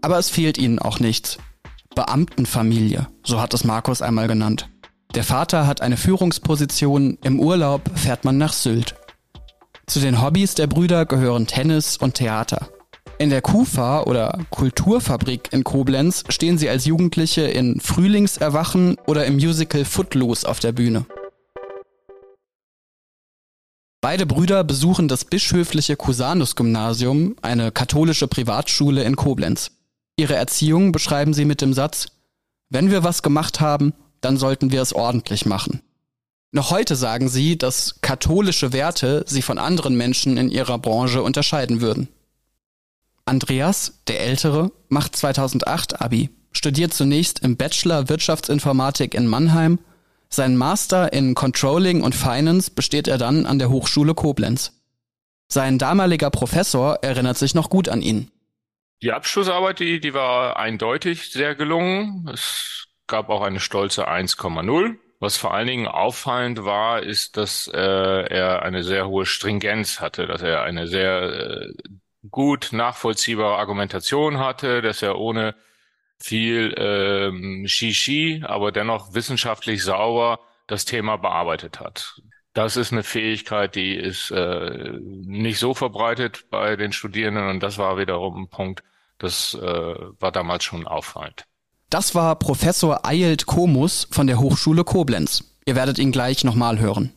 aber 0.01 0.19
es 0.19 0.31
fehlt 0.31 0.57
ihnen 0.57 0.79
auch 0.79 1.01
nichts. 1.01 1.37
Beamtenfamilie, 1.95 3.09
so 3.25 3.43
hat 3.43 3.53
es 3.53 3.65
Markus 3.65 4.01
einmal 4.01 4.27
genannt. 4.27 4.71
Der 5.15 5.23
Vater 5.23 5.69
hat 5.69 5.81
eine 5.81 5.97
Führungsposition, 5.97 7.19
im 7.23 7.39
Urlaub 7.39 7.83
fährt 7.95 8.25
man 8.25 8.37
nach 8.37 8.53
Sylt. 8.53 8.97
Zu 9.87 10.01
den 10.01 10.21
Hobbys 10.21 10.57
der 10.57 10.67
Brüder 10.67 11.07
gehören 11.07 11.47
Tennis 11.47 11.97
und 11.97 12.15
Theater. 12.15 12.69
In 13.19 13.31
der 13.31 13.41
KUFA 13.41 14.03
oder 14.03 14.41
Kulturfabrik 14.51 15.53
in 15.53 15.63
Koblenz 15.63 16.25
stehen 16.31 16.59
sie 16.59 16.69
als 16.69 16.85
Jugendliche 16.85 17.43
in 17.43 17.79
Frühlingserwachen 17.79 18.97
oder 19.07 19.25
im 19.25 19.35
Musical 19.35 19.85
Footloose 19.85 20.49
auf 20.49 20.59
der 20.59 20.73
Bühne. 20.73 21.07
Beide 24.01 24.27
Brüder 24.27 24.65
besuchen 24.65 25.07
das 25.07 25.25
bischöfliche 25.25 25.97
Cusanus-Gymnasium, 25.97 27.37
eine 27.41 27.71
katholische 27.71 28.27
Privatschule 28.27 29.05
in 29.05 29.15
Koblenz. 29.15 29.71
Ihre 30.17 30.35
Erziehung 30.35 30.91
beschreiben 30.91 31.35
sie 31.35 31.45
mit 31.45 31.61
dem 31.61 31.73
Satz, 31.73 32.09
wenn 32.69 32.91
wir 32.91 33.05
was 33.05 33.23
gemacht 33.23 33.61
haben, 33.61 33.95
dann 34.25 34.37
sollten 34.37 34.73
wir 34.73 34.83
es 34.83 34.93
ordentlich 34.93 35.47
machen. 35.47 35.83
Noch 36.51 36.71
heute 36.71 36.97
sagen 36.97 37.29
sie, 37.29 37.59
dass 37.59 38.01
katholische 38.01 38.73
Werte 38.73 39.25
sie 39.27 39.43
von 39.43 39.59
anderen 39.59 39.97
Menschen 39.97 40.37
in 40.37 40.51
ihrer 40.51 40.79
Branche 40.79 41.23
unterscheiden 41.23 41.81
würden. 41.81 42.09
Andreas, 43.25 44.01
der 44.07 44.21
Ältere, 44.21 44.71
macht 44.89 45.17
2008 45.17 46.01
Abi, 46.01 46.31
studiert 46.53 46.95
zunächst 46.95 47.41
im 47.41 47.57
Bachelor 47.57 48.09
Wirtschaftsinformatik 48.09 49.15
in 49.15 49.27
Mannheim 49.27 49.79
sein 50.35 50.57
Master 50.57 51.13
in 51.13 51.37
Controlling 51.37 52.03
und 52.03 52.13
Finance 52.13 52.69
besteht 52.69 53.07
er 53.07 53.19
dann 53.19 53.47
an 53.47 53.61
der 53.61 53.71
Hochschule 53.71 54.15
Koblenz. 54.15 54.73
Sein 55.47 55.79
damaliger 55.79 56.29
Professor 56.31 56.99
erinnert 57.03 57.39
sich 57.39 57.55
noch 57.55 57.71
gut 57.71 57.89
an 57.89 58.03
ihn. 58.03 58.33
Die 59.01 59.13
Abschlussarbeit, 59.13 59.79
die, 59.79 60.01
die 60.01 60.13
war 60.13 60.57
eindeutig 60.57 61.31
sehr 61.31 61.55
gelungen. 61.55 62.29
Es 62.35 62.89
gab 63.07 63.29
auch 63.29 63.43
eine 63.43 63.61
stolze 63.61 64.09
1,0. 64.09 64.97
Was 65.21 65.37
vor 65.37 65.55
allen 65.55 65.69
Dingen 65.69 65.89
auffallend 65.89 66.65
war, 66.65 67.03
ist, 67.03 67.37
dass 67.37 67.69
äh, 67.73 67.79
er 67.79 68.63
eine 68.63 68.83
sehr 68.83 69.09
hohe 69.09 69.27
Stringenz 69.27 70.01
hatte, 70.01 70.27
dass 70.27 70.43
er 70.43 70.63
eine 70.63 70.87
sehr 70.87 71.23
äh, 71.23 71.73
gut 72.31 72.71
nachvollziehbare 72.73 73.57
Argumentation 73.57 74.39
hatte, 74.39 74.83
dass 74.83 75.03
er 75.03 75.19
ohne 75.19 75.55
viel 76.19 76.75
ähm, 76.77 77.67
Shishi, 77.67 78.43
aber 78.47 78.73
dennoch 78.73 79.15
wissenschaftlich 79.15 79.83
sauber 79.83 80.41
das 80.67 80.85
Thema 80.85 81.17
bearbeitet 81.17 81.81
hat. 81.81 82.21
Das 82.55 82.77
ist 82.77 82.93
eine 82.93 83.03
Fähigkeit, 83.03 83.75
die 83.75 83.95
ist 83.95 84.31
äh, 84.31 84.93
nicht 85.01 85.59
so 85.59 85.75
verbreitet 85.75 86.47
bei 86.51 86.77
den 86.77 86.93
Studierenden 86.93 87.49
und 87.49 87.63
das 87.63 87.79
war 87.79 87.99
wiederum 87.99 88.45
ein 88.45 88.49
Punkt, 88.49 88.85
das 89.19 89.55
äh, 89.55 89.61
war 89.61 90.33
damals 90.33 90.65
schon 90.65 90.87
auffallend. 90.87 91.47
Das 91.95 92.17
war 92.17 92.35
Professor 92.35 93.07
Eilt 93.07 93.47
Komus 93.47 94.09
von 94.11 94.27
der 94.27 94.41
Hochschule 94.41 94.83
Koblenz. 94.83 95.45
Ihr 95.65 95.77
werdet 95.77 96.01
ihn 96.01 96.11
gleich 96.11 96.43
nochmal 96.43 96.81
hören. 96.81 97.13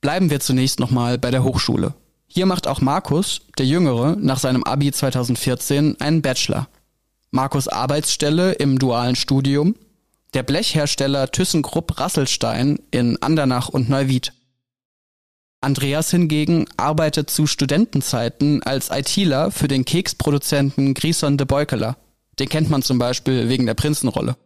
Bleiben 0.00 0.30
wir 0.30 0.40
zunächst 0.40 0.80
nochmal 0.80 1.18
bei 1.18 1.30
der 1.30 1.44
Hochschule. 1.44 1.92
Hier 2.28 2.46
macht 2.46 2.66
auch 2.66 2.80
Markus, 2.80 3.42
der 3.58 3.66
Jüngere, 3.66 4.16
nach 4.18 4.38
seinem 4.38 4.64
Abi 4.64 4.90
2014 4.90 6.00
einen 6.00 6.22
Bachelor. 6.22 6.66
Markus 7.30 7.68
Arbeitsstelle 7.68 8.52
im 8.52 8.78
dualen 8.78 9.16
Studium, 9.16 9.74
der 10.32 10.44
Blechhersteller 10.44 11.30
ThyssenKrupp 11.30 12.00
Rasselstein 12.00 12.78
in 12.90 13.20
Andernach 13.20 13.68
und 13.68 13.90
Neuwied. 13.90 14.32
Andreas 15.60 16.10
hingegen 16.10 16.64
arbeitet 16.78 17.28
zu 17.28 17.46
Studentenzeiten 17.46 18.62
als 18.62 18.88
ITler 18.90 19.50
für 19.50 19.68
den 19.68 19.84
Keksproduzenten 19.84 20.94
Grison 20.94 21.36
de 21.36 21.46
Beukeler. 21.46 21.98
Den 22.42 22.48
kennt 22.48 22.70
man 22.70 22.82
zum 22.82 22.98
Beispiel 22.98 23.48
wegen 23.48 23.66
der 23.66 23.74
Prinzenrolle. 23.74 24.36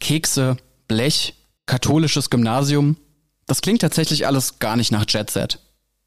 Kekse, 0.00 0.58
Blech, 0.86 1.32
katholisches 1.64 2.28
Gymnasium. 2.28 2.98
Das 3.46 3.62
klingt 3.62 3.80
tatsächlich 3.80 4.26
alles 4.26 4.58
gar 4.58 4.76
nicht 4.76 4.92
nach 4.92 5.06
Jet 5.08 5.30
Set. 5.30 5.60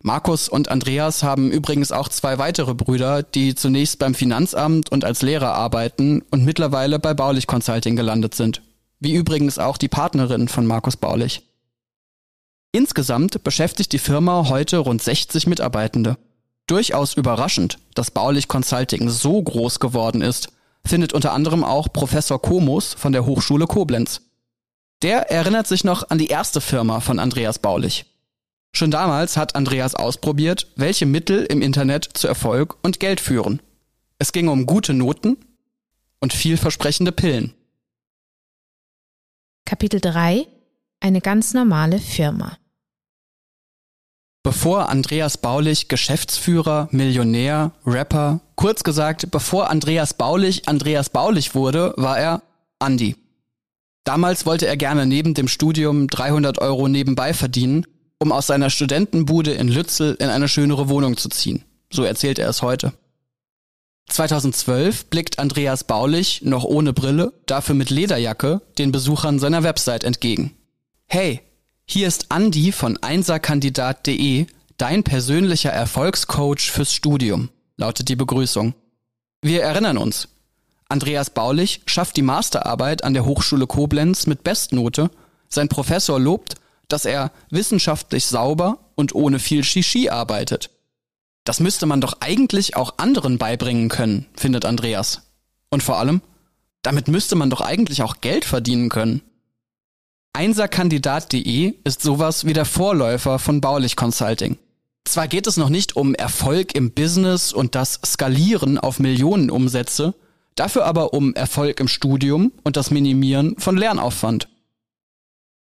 Markus 0.03 0.47
und 0.47 0.69
Andreas 0.69 1.23
haben 1.23 1.49
übrigens 1.49 1.91
auch 1.91 2.09
zwei 2.09 2.37
weitere 2.37 2.75
Brüder, 2.75 3.23
die 3.23 3.55
zunächst 3.55 3.97
beim 3.97 4.13
Finanzamt 4.13 4.91
und 4.91 5.03
als 5.03 5.23
Lehrer 5.23 5.55
arbeiten 5.55 6.21
und 6.29 6.45
mittlerweile 6.45 6.99
bei 6.99 7.15
Baulich 7.15 7.47
Consulting 7.47 7.95
gelandet 7.95 8.35
sind. 8.35 8.61
Wie 8.99 9.15
übrigens 9.15 9.57
auch 9.57 9.77
die 9.77 9.87
Partnerin 9.87 10.47
von 10.47 10.67
Markus 10.67 10.95
Baulich. 10.95 11.41
Insgesamt 12.71 13.43
beschäftigt 13.43 13.93
die 13.93 13.97
Firma 13.97 14.47
heute 14.47 14.77
rund 14.77 15.01
60 15.01 15.47
Mitarbeitende. 15.47 16.19
Durchaus 16.67 17.15
überraschend, 17.15 17.79
dass 17.95 18.11
Baulich 18.11 18.47
Consulting 18.47 19.09
so 19.09 19.41
groß 19.41 19.79
geworden 19.79 20.21
ist, 20.21 20.49
findet 20.87 21.13
unter 21.13 21.33
anderem 21.33 21.63
auch 21.63 21.91
Professor 21.91 22.41
Komus 22.41 22.93
von 22.93 23.11
der 23.11 23.25
Hochschule 23.25 23.67
Koblenz. 23.67 24.21
Der 25.01 25.29
erinnert 25.29 25.67
sich 25.67 25.83
noch 25.83 26.09
an 26.09 26.17
die 26.17 26.27
erste 26.27 26.61
Firma 26.61 26.99
von 26.99 27.19
Andreas 27.19 27.59
Baulich. 27.59 28.05
Schon 28.73 28.91
damals 28.91 29.37
hat 29.37 29.55
Andreas 29.55 29.95
ausprobiert, 29.95 30.67
welche 30.75 31.05
Mittel 31.05 31.43
im 31.45 31.61
Internet 31.61 32.09
zu 32.13 32.27
Erfolg 32.27 32.77
und 32.83 32.99
Geld 32.99 33.19
führen. 33.19 33.61
Es 34.19 34.31
ging 34.31 34.47
um 34.47 34.65
gute 34.65 34.93
Noten 34.93 35.37
und 36.19 36.33
vielversprechende 36.33 37.11
Pillen. 37.11 37.53
Kapitel 39.65 39.99
3 39.99 40.47
Eine 40.99 41.21
ganz 41.21 41.53
normale 41.53 41.99
Firma. 41.99 42.57
Bevor 44.47 44.87
Andreas 44.87 45.37
Baulich 45.37 45.89
Geschäftsführer, 45.89 46.87
Millionär, 46.91 47.73
Rapper, 47.85 48.39
kurz 48.55 48.83
gesagt, 48.83 49.29
bevor 49.29 49.69
Andreas 49.69 50.13
Baulich 50.13 50.69
Andreas 50.69 51.09
Baulich 51.09 51.53
wurde, 51.53 51.93
war 51.97 52.17
er 52.17 52.41
Andy. 52.79 53.17
Damals 54.05 54.45
wollte 54.45 54.65
er 54.65 54.77
gerne 54.77 55.05
neben 55.05 55.33
dem 55.33 55.49
Studium 55.49 56.07
300 56.07 56.59
Euro 56.59 56.87
nebenbei 56.87 57.33
verdienen 57.33 57.85
um 58.19 58.31
aus 58.31 58.47
seiner 58.47 58.69
Studentenbude 58.69 59.51
in 59.51 59.67
Lützel 59.67 60.15
in 60.19 60.29
eine 60.29 60.47
schönere 60.47 60.87
Wohnung 60.87 61.17
zu 61.17 61.27
ziehen. 61.27 61.65
So 61.91 62.03
erzählt 62.03 62.39
er 62.39 62.49
es 62.49 62.61
heute. 62.61 62.93
2012 64.09 65.07
blickt 65.07 65.39
Andreas 65.39 65.83
Baulich, 65.83 66.41
noch 66.41 66.63
ohne 66.63 66.93
Brille, 66.93 67.33
dafür 67.47 67.75
mit 67.75 67.89
Lederjacke, 67.89 68.61
den 68.77 68.93
Besuchern 68.93 69.39
seiner 69.39 69.63
Website 69.63 70.05
entgegen. 70.05 70.55
Hey, 71.05 71.41
hier 71.87 72.07
ist 72.07 72.31
Andi 72.31 72.71
von 72.71 72.97
einserkandidat.de, 72.97 74.45
dein 74.77 75.03
persönlicher 75.03 75.71
Erfolgscoach 75.71 76.71
fürs 76.71 76.93
Studium, 76.93 77.49
lautet 77.77 78.09
die 78.09 78.15
Begrüßung. 78.15 78.75
Wir 79.41 79.63
erinnern 79.63 79.97
uns. 79.97 80.27
Andreas 80.89 81.29
Baulich 81.29 81.81
schafft 81.85 82.17
die 82.17 82.21
Masterarbeit 82.21 83.03
an 83.03 83.13
der 83.13 83.25
Hochschule 83.25 83.67
Koblenz 83.67 84.27
mit 84.27 84.43
Bestnote, 84.43 85.09
sein 85.49 85.69
Professor 85.69 86.19
lobt 86.19 86.55
dass 86.87 87.05
er 87.05 87.31
wissenschaftlich 87.49 88.25
sauber 88.25 88.79
und 88.95 89.13
ohne 89.13 89.39
viel 89.39 89.63
Shishi 89.63 90.09
arbeitet. 90.09 90.69
Das 91.43 91.59
müsste 91.59 91.85
man 91.85 92.01
doch 92.01 92.17
eigentlich 92.19 92.75
auch 92.75 92.97
anderen 92.97 93.37
beibringen 93.37 93.89
können, 93.89 94.25
findet 94.35 94.65
Andreas. 94.65 95.21
Und 95.69 95.83
vor 95.83 95.97
allem, 95.97 96.21
damit 96.81 97.07
müsste 97.07 97.35
man 97.35 97.49
doch 97.49 97.61
eigentlich 97.61 98.01
auch 98.01 98.21
Geld 98.21 98.45
verdienen 98.45 98.89
können. 98.89 99.21
Einserkandidat.de 100.37 101.73
ist 101.83 102.03
sowas 102.03 102.45
wie 102.45 102.53
der 102.53 102.65
Vorläufer 102.65 103.39
von 103.39 103.59
Baulich 103.59 103.95
Consulting. 103.95 104.59
Zwar 105.03 105.27
geht 105.27 105.47
es 105.47 105.57
noch 105.57 105.69
nicht 105.69 105.95
um 105.95 106.13
Erfolg 106.13 106.75
im 106.75 106.91
Business 106.91 107.51
und 107.51 107.73
das 107.73 107.99
Skalieren 108.05 108.77
auf 108.77 108.99
Millionenumsätze, 108.99 110.13
dafür 110.53 110.85
aber 110.85 111.15
um 111.15 111.33
Erfolg 111.33 111.79
im 111.79 111.87
Studium 111.87 112.51
und 112.63 112.77
das 112.77 112.91
Minimieren 112.91 113.55
von 113.57 113.77
Lernaufwand. 113.77 114.47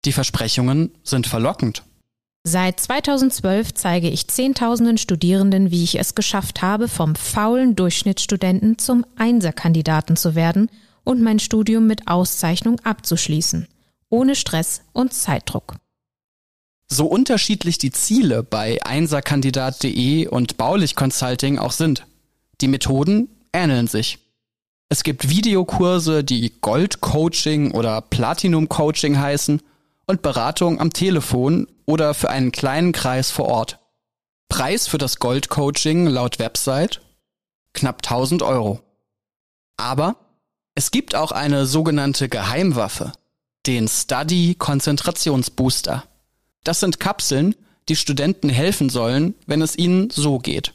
Die 0.05 0.13
Versprechungen 0.13 0.93
sind 1.05 1.27
verlockend. 1.27 1.83
Seit 2.45 2.81
2012 2.81 3.73
zeige 3.73 4.11
ich 4.11 4.29
Zehntausenden 4.29 4.99
Studierenden, 4.99 5.71
wie 5.71 5.85
ich 5.85 5.99
es 5.99 6.15
geschafft 6.15 6.61
habe, 6.61 6.89
vom 6.89 7.15
faulen 7.15 7.77
Durchschnittsstudenten 7.77 8.77
zum 8.77 9.07
Einserkandidaten 9.17 10.17
zu 10.17 10.35
werden 10.35 10.69
und 11.03 11.23
mein 11.23 11.39
Studium 11.39 11.87
mit 11.87 12.09
Auszeichnung 12.09 12.79
abzuschließen, 12.81 13.67
ohne 14.11 14.35
Stress 14.35 14.83
und 14.93 15.15
Zeitdruck. 15.15 15.77
So 16.89 17.07
unterschiedlich 17.07 17.79
die 17.79 17.93
Ziele 17.93 18.43
bei 18.43 18.83
einserkandidat.de 18.83 20.27
und 20.27 20.57
Baulich 20.57 20.97
Consulting 20.97 21.59
auch 21.59 21.73
sind, 21.73 22.05
die 22.61 22.69
Methoden 22.69 23.29
ähneln 23.53 23.87
sich. 23.87 24.19
Es 24.89 25.05
gibt 25.05 25.29
Videokurse, 25.29 26.25
die 26.25 26.53
Gold 26.61 27.01
Coaching 27.01 27.71
oder 27.71 28.01
Platinum 28.01 28.69
Coaching 28.69 29.19
heißen 29.19 29.63
und 30.07 30.23
Beratung 30.23 30.81
am 30.81 30.93
Telefon 30.93 31.69
oder 31.87 32.13
für 32.13 32.29
einen 32.29 32.51
kleinen 32.51 32.91
Kreis 32.91 33.31
vor 33.31 33.47
Ort. 33.47 33.79
Preis 34.49 34.89
für 34.89 34.99
das 34.99 35.21
Gold 35.21 35.49
Coaching 35.49 36.09
laut 36.09 36.41
Website 36.41 37.01
knapp 37.73 37.99
1000 37.99 38.43
Euro. 38.43 38.81
Aber 39.77 40.17
es 40.75 40.91
gibt 40.91 41.15
auch 41.15 41.31
eine 41.31 41.67
sogenannte 41.67 42.29
Geheimwaffe, 42.29 43.13
den 43.67 43.89
Study 43.89 44.55
Konzentrationsbooster. 44.59 46.05
Das 46.65 46.81
sind 46.81 47.01
Kapseln, 47.01 47.55
die 47.89 47.97
Studenten 47.97 48.49
helfen 48.49 48.89
sollen, 48.89 49.35
wenn 49.47 49.63
es 49.63 49.77
ihnen 49.77 50.11
so 50.11 50.39
geht. 50.39 50.75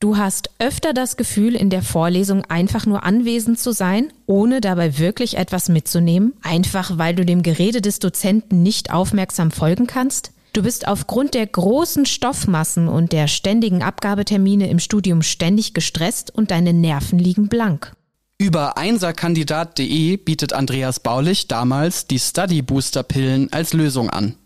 Du 0.00 0.16
hast 0.16 0.50
öfter 0.60 0.92
das 0.92 1.16
Gefühl, 1.16 1.56
in 1.56 1.70
der 1.70 1.82
Vorlesung 1.82 2.44
einfach 2.44 2.86
nur 2.86 3.02
anwesend 3.02 3.58
zu 3.58 3.72
sein, 3.72 4.12
ohne 4.26 4.60
dabei 4.60 4.98
wirklich 4.98 5.36
etwas 5.36 5.68
mitzunehmen, 5.68 6.34
einfach 6.40 6.98
weil 6.98 7.16
du 7.16 7.24
dem 7.24 7.42
Gerede 7.42 7.80
des 7.80 7.98
Dozenten 7.98 8.62
nicht 8.62 8.92
aufmerksam 8.92 9.50
folgen 9.50 9.88
kannst? 9.88 10.32
Du 10.52 10.62
bist 10.62 10.86
aufgrund 10.86 11.34
der 11.34 11.46
großen 11.46 12.06
Stoffmassen 12.06 12.88
und 12.88 13.12
der 13.12 13.26
ständigen 13.26 13.82
Abgabetermine 13.82 14.70
im 14.70 14.78
Studium 14.78 15.22
ständig 15.22 15.74
gestresst 15.74 16.32
und 16.32 16.52
deine 16.52 16.72
Nerven 16.72 17.18
liegen 17.18 17.48
blank. 17.48 17.92
Über 18.40 18.76
einserkandidat.de 18.76 20.16
bietet 20.16 20.52
Andreas 20.52 21.00
Baulich 21.00 21.48
damals 21.48 22.06
die 22.06 22.20
Study 22.20 22.62
Booster 22.62 23.02
Pillen 23.02 23.52
als 23.52 23.72
Lösung 23.72 24.10
an. 24.10 24.36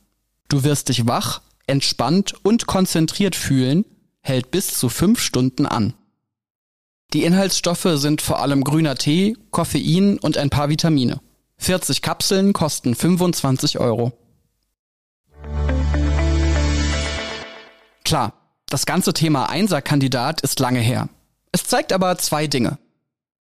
Du 0.49 0.65
wirst 0.65 0.89
dich 0.89 1.07
wach, 1.07 1.43
entspannt 1.67 2.35
und 2.43 2.67
konzentriert 2.67 3.37
fühlen, 3.37 3.85
hält 4.23 4.51
bis 4.51 4.79
zu 4.79 4.89
fünf 4.89 5.21
Stunden 5.21 5.67
an. 5.67 5.93
Die 7.13 7.25
Inhaltsstoffe 7.25 7.87
sind 7.97 8.23
vor 8.23 8.41
allem 8.41 8.65
grüner 8.65 8.95
Tee, 8.95 9.37
Koffein 9.51 10.19
und 10.19 10.39
ein 10.39 10.49
paar 10.49 10.71
Vitamine. 10.71 11.21
40 11.59 12.01
Kapseln 12.01 12.55
kosten 12.55 12.95
25 12.95 13.79
Euro. 13.79 14.13
Klar, 18.07 18.33
das 18.71 18.87
ganze 18.87 19.13
Thema 19.13 19.51
Einserkandidat 19.51 20.41
ist 20.41 20.61
lange 20.61 20.81
her. 20.81 21.11
Es 21.53 21.65
zeigt 21.65 21.93
aber 21.93 22.17
zwei 22.17 22.47
Dinge. 22.47 22.79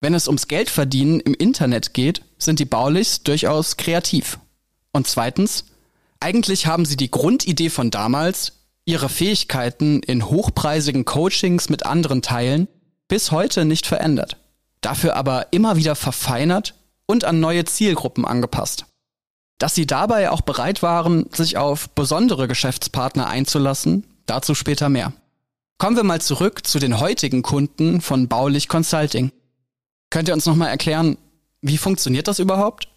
Wenn 0.02 0.14
es 0.14 0.28
ums 0.28 0.48
Geldverdienen 0.48 1.20
im 1.20 1.34
Internet 1.34 1.94
geht, 1.94 2.22
sind 2.38 2.60
die 2.60 2.66
Baulichs 2.66 3.24
durchaus 3.24 3.78
kreativ. 3.78 4.40
Und 4.92 5.08
zweitens, 5.08 5.66
eigentlich 6.20 6.68
haben 6.68 6.86
sie 6.86 6.98
die 6.98 7.12
Grundidee 7.12 7.70
von 7.70 7.92
damals, 7.92 8.54
ihre 8.86 9.10
Fähigkeiten 9.10 10.02
in 10.02 10.26
hochpreisigen 10.26 11.06
Coachings 11.06 11.70
mit 11.70 11.86
anderen 11.86 12.22
teilen, 12.22 12.68
bis 13.08 13.32
heute 13.32 13.66
nicht 13.66 13.86
verändert. 13.86 14.38
Dafür 14.82 15.16
aber 15.16 15.48
immer 15.52 15.76
wieder 15.76 15.96
verfeinert 15.96 16.76
und 17.06 17.26
an 17.26 17.40
neue 17.40 17.66
Zielgruppen 17.66 18.26
angepasst. 18.26 18.86
Dass 19.58 19.76
sie 19.76 19.86
dabei 19.86 20.32
auch 20.32 20.42
bereit 20.42 20.82
waren, 20.82 21.26
sich 21.34 21.58
auf 21.58 21.90
besondere 21.90 22.48
Geschäftspartner 22.48 23.28
einzulassen, 23.28 24.06
dazu 24.26 24.56
später 24.56 24.88
mehr. 24.88 25.12
Kommen 25.78 25.98
wir 25.98 26.04
mal 26.04 26.22
zurück 26.22 26.66
zu 26.66 26.80
den 26.80 27.00
heutigen 27.00 27.42
Kunden 27.42 28.02
von 28.02 28.28
Baulich 28.28 28.70
Consulting. 28.70 29.32
Könnt 30.10 30.28
ihr 30.28 30.34
uns 30.34 30.46
nochmal 30.46 30.70
erklären, 30.70 31.18
wie 31.62 31.78
funktioniert 31.78 32.28
das 32.28 32.40
überhaupt? 32.40 32.88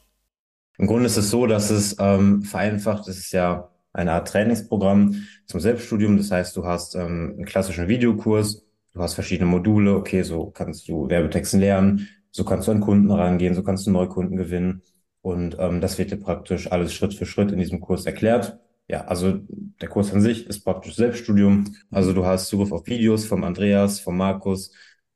Im 0.78 0.86
Grunde 0.86 1.06
ist 1.06 1.18
es 1.18 1.30
so, 1.30 1.46
dass 1.46 1.70
es 1.70 1.96
ähm, 1.98 2.42
vereinfacht, 2.42 3.06
es 3.08 3.18
ist 3.18 3.32
ja 3.32 3.68
eine 3.92 4.12
Art 4.12 4.28
Trainingsprogramm 4.28 5.26
zum 5.46 5.60
Selbststudium. 5.60 6.16
Das 6.16 6.30
heißt, 6.30 6.56
du 6.56 6.64
hast 6.64 6.94
ähm, 6.94 7.34
einen 7.36 7.44
klassischen 7.44 7.88
Videokurs, 7.88 8.64
du 8.92 9.00
hast 9.00 9.14
verschiedene 9.14 9.50
Module. 9.50 9.94
Okay, 9.94 10.22
so 10.22 10.46
kannst 10.46 10.88
du 10.88 11.08
Werbetexten 11.08 11.60
lernen, 11.60 12.08
so 12.30 12.44
kannst 12.44 12.68
du 12.68 12.72
an 12.72 12.80
Kunden 12.80 13.10
rangehen, 13.10 13.54
so 13.54 13.62
kannst 13.62 13.86
du 13.86 13.90
Neukunden 13.90 14.36
gewinnen. 14.36 14.82
Und 15.20 15.56
ähm, 15.58 15.80
das 15.80 15.98
wird 15.98 16.10
dir 16.10 16.16
praktisch 16.16 16.72
alles 16.72 16.94
Schritt 16.94 17.14
für 17.14 17.26
Schritt 17.26 17.52
in 17.52 17.58
diesem 17.58 17.80
Kurs 17.80 18.06
erklärt. 18.06 18.58
Ja, 18.88 19.02
also 19.04 19.38
der 19.80 19.88
Kurs 19.88 20.12
an 20.12 20.20
sich 20.20 20.46
ist 20.46 20.64
praktisch 20.64 20.96
Selbststudium. 20.96 21.76
Also 21.90 22.12
du 22.12 22.26
hast 22.26 22.48
Zugriff 22.48 22.72
auf 22.72 22.86
Videos 22.86 23.24
vom 23.26 23.44
Andreas, 23.44 24.00
vom 24.00 24.16
Markus, 24.16 24.72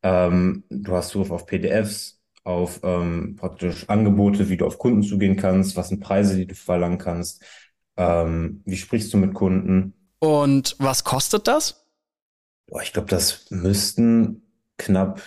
ähm, 0.06 0.62
du 0.70 0.92
hast 0.92 1.08
Zugriff 1.08 1.32
auf 1.32 1.46
PDFs, 1.46 2.20
auf 2.44 2.80
ähm, 2.84 3.34
praktisch 3.36 3.88
Angebote, 3.88 4.48
wie 4.48 4.56
du 4.56 4.64
auf 4.64 4.78
Kunden 4.78 5.02
zugehen 5.02 5.36
kannst, 5.36 5.76
was 5.76 5.88
sind 5.88 6.00
Preise, 6.00 6.36
die 6.36 6.46
du 6.46 6.54
verlangen 6.54 6.98
kannst, 6.98 7.44
ähm, 7.96 8.62
wie 8.64 8.76
sprichst 8.76 9.12
du 9.12 9.16
mit 9.16 9.34
Kunden. 9.34 9.94
Und 10.20 10.76
was 10.78 11.02
kostet 11.02 11.48
das? 11.48 11.86
Boah, 12.68 12.82
ich 12.82 12.92
glaube, 12.92 13.08
das 13.08 13.50
müssten 13.50 14.42
knapp 14.76 15.22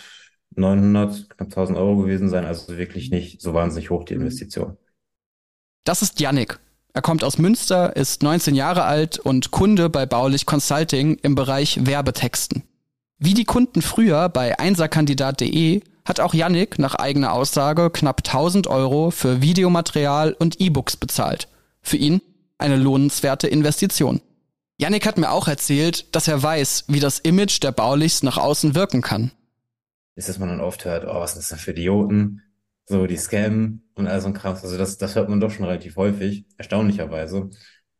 900, 0.55 1.29
knapp 1.29 1.47
1000 1.47 1.77
Euro 1.77 1.97
gewesen 1.97 2.29
sein, 2.29 2.45
also 2.45 2.77
wirklich 2.77 3.11
nicht 3.11 3.41
so 3.41 3.53
wahnsinnig 3.53 3.89
hoch 3.89 4.05
die 4.05 4.13
Investition. 4.13 4.77
Das 5.83 6.01
ist 6.01 6.21
Yannick. 6.21 6.57
Er 6.93 7.01
kommt 7.01 7.25
aus 7.25 7.37
Münster, 7.37 7.95
ist 7.97 8.23
19 8.23 8.55
Jahre 8.55 8.83
alt 8.85 9.19
und 9.19 9.51
Kunde 9.51 9.89
bei 9.89 10.05
Baulich 10.05 10.45
Consulting 10.45 11.15
im 11.21 11.35
Bereich 11.35 11.85
Werbetexten. 11.85 12.63
Wie 13.21 13.33
die 13.33 13.43
Kunden 13.43 13.81
früher 13.81 14.29
bei 14.29 14.59
einserkandidat.de 14.59 15.81
hat 16.05 16.21
auch 16.21 16.33
Yannick 16.33 16.79
nach 16.79 16.95
eigener 16.95 17.33
Aussage 17.33 17.89
knapp 17.89 18.21
1000 18.25 18.67
Euro 18.67 19.11
für 19.11 19.41
Videomaterial 19.41 20.31
und 20.31 20.61
E-Books 20.61 20.95
bezahlt. 20.95 21.49
Für 21.81 21.97
ihn 21.97 22.21
eine 22.57 22.77
lohnenswerte 22.77 23.49
Investition. 23.49 24.21
Yannick 24.77 25.05
hat 25.05 25.17
mir 25.17 25.31
auch 25.31 25.49
erzählt, 25.49 26.15
dass 26.15 26.29
er 26.29 26.41
weiß, 26.41 26.85
wie 26.87 27.01
das 27.01 27.19
Image 27.19 27.61
der 27.61 27.73
Baulichs 27.73 28.23
nach 28.23 28.37
außen 28.37 28.73
wirken 28.73 29.01
kann. 29.01 29.31
Ist, 30.15 30.29
dass 30.29 30.39
man 30.39 30.47
dann 30.47 30.61
oft 30.61 30.85
hört, 30.85 31.03
oh, 31.05 31.19
was 31.19 31.31
ist 31.31 31.39
das 31.39 31.49
denn 31.49 31.59
für 31.59 31.71
Idioten? 31.71 32.41
So, 32.85 33.05
die 33.05 33.17
scammen 33.17 33.91
und 33.95 34.07
all 34.07 34.21
so 34.21 34.27
ein 34.27 34.33
Kram. 34.33 34.53
Also 34.53 34.77
das, 34.77 34.97
das 34.97 35.15
hört 35.15 35.27
man 35.27 35.41
doch 35.41 35.51
schon 35.51 35.65
relativ 35.65 35.97
häufig, 35.97 36.45
erstaunlicherweise. 36.57 37.49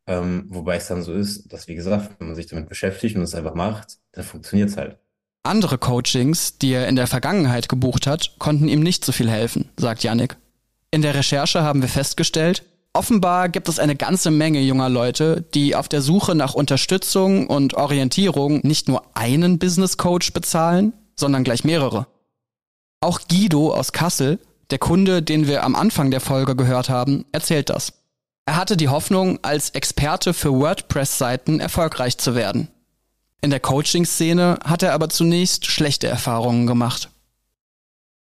Ähm, 0.08 0.46
wobei 0.48 0.78
es 0.78 0.88
dann 0.88 1.04
so 1.04 1.14
ist, 1.14 1.52
dass, 1.52 1.68
wie 1.68 1.76
gesagt, 1.76 2.20
wenn 2.20 2.28
man 2.28 2.36
sich 2.38 2.48
damit 2.48 2.70
beschäftigt 2.70 3.18
und 3.18 3.24
es 3.24 3.36
einfach 3.36 3.54
macht, 3.54 3.98
dann 4.14 4.24
funktioniert 4.24 4.70
es 4.70 4.78
halt. 4.78 4.98
Andere 5.44 5.78
Coachings, 5.78 6.58
die 6.58 6.72
er 6.72 6.88
in 6.88 6.96
der 6.96 7.08
Vergangenheit 7.08 7.70
gebucht 7.70 8.08
hat, 8.08 8.36
konnten 8.40 8.68
ihm 8.68 8.82
nicht 8.82 9.06
so 9.06 9.12
viel 9.12 9.30
helfen, 9.30 9.70
sagt 9.78 10.04
Yannick. 10.04 10.38
In 10.92 11.02
der 11.02 11.16
Recherche 11.16 11.62
haben 11.64 11.82
wir 11.82 11.90
festgestellt, 11.90 12.64
offenbar 12.94 13.48
gibt 13.48 13.70
es 13.70 13.80
eine 13.80 13.96
ganze 13.96 14.32
Menge 14.32 14.60
junger 14.60 14.90
Leute, 14.90 15.46
die 15.54 15.76
auf 15.76 15.88
der 15.88 16.02
Suche 16.02 16.36
nach 16.36 16.56
Unterstützung 16.56 17.48
und 17.48 17.76
Orientierung 17.76 18.60
nicht 18.64 18.88
nur 18.88 19.04
einen 19.16 19.60
Business 19.60 19.98
Coach 19.98 20.34
bezahlen, 20.34 20.94
sondern 21.16 21.44
gleich 21.44 21.64
mehrere. 21.64 22.08
Auch 23.02 23.22
Guido 23.30 23.74
aus 23.74 23.94
Kassel, 23.94 24.40
der 24.72 24.80
Kunde, 24.80 25.22
den 25.22 25.48
wir 25.48 25.64
am 25.64 25.76
Anfang 25.76 26.12
der 26.12 26.20
Folge 26.20 26.56
gehört 26.56 26.90
haben, 26.90 27.26
erzählt 27.32 27.70
das. 27.70 27.94
Er 28.46 28.58
hatte 28.58 28.78
die 28.78 28.90
Hoffnung, 28.90 29.40
als 29.42 29.70
Experte 29.70 30.34
für 30.34 30.52
WordPress-Seiten 30.52 31.60
erfolgreich 31.60 32.18
zu 32.18 32.36
werden. 32.36 32.68
In 33.42 33.52
der 33.52 33.60
Coaching-Szene 33.60 34.60
hat 34.64 34.84
er 34.84 34.94
aber 34.94 35.10
zunächst 35.10 35.66
schlechte 35.66 36.08
Erfahrungen 36.08 36.68
gemacht. 36.68 37.10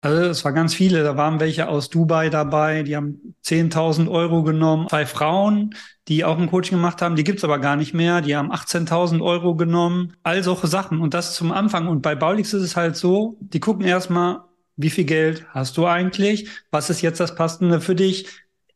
Also 0.04 0.24
es 0.24 0.44
war 0.44 0.52
ganz 0.52 0.74
viele. 0.74 1.04
Da 1.04 1.16
waren 1.16 1.40
welche 1.40 1.68
aus 1.68 1.90
Dubai 1.90 2.30
dabei, 2.30 2.82
die 2.82 2.96
haben 2.96 3.36
10.000 3.46 4.10
Euro 4.10 4.42
genommen. 4.42 4.88
Zwei 4.90 5.06
Frauen, 5.06 5.76
die 6.08 6.26
auch 6.26 6.40
ein 6.40 6.50
Coaching 6.50 6.78
gemacht 6.78 7.02
haben, 7.04 7.16
die 7.16 7.24
gibt's 7.24 7.44
aber 7.44 7.60
gar 7.60 7.76
nicht 7.76 7.94
mehr. 7.94 8.22
Die 8.22 8.36
haben 8.36 8.52
18.000 8.52 9.22
Euro 9.22 9.56
genommen. 9.56 10.14
All 10.24 10.44
solche 10.44 10.68
Sachen. 10.68 11.00
Und 11.02 11.14
das 11.14 11.36
zum 11.36 11.52
Anfang. 11.52 11.88
Und 11.88 12.02
bei 12.02 12.16
Baulix 12.16 12.54
ist 12.54 12.64
es 12.64 12.76
halt 12.76 12.96
so, 12.96 13.38
die 13.42 13.60
gucken 13.60 13.86
erstmal, 13.86 14.42
wie 14.76 14.90
viel 14.90 15.06
Geld 15.06 15.46
hast 15.50 15.78
du 15.78 15.86
eigentlich? 15.86 16.50
Was 16.72 16.90
ist 16.90 17.02
jetzt 17.02 17.20
das 17.20 17.36
Passende 17.36 17.80
für 17.80 17.94
dich? 17.94 18.28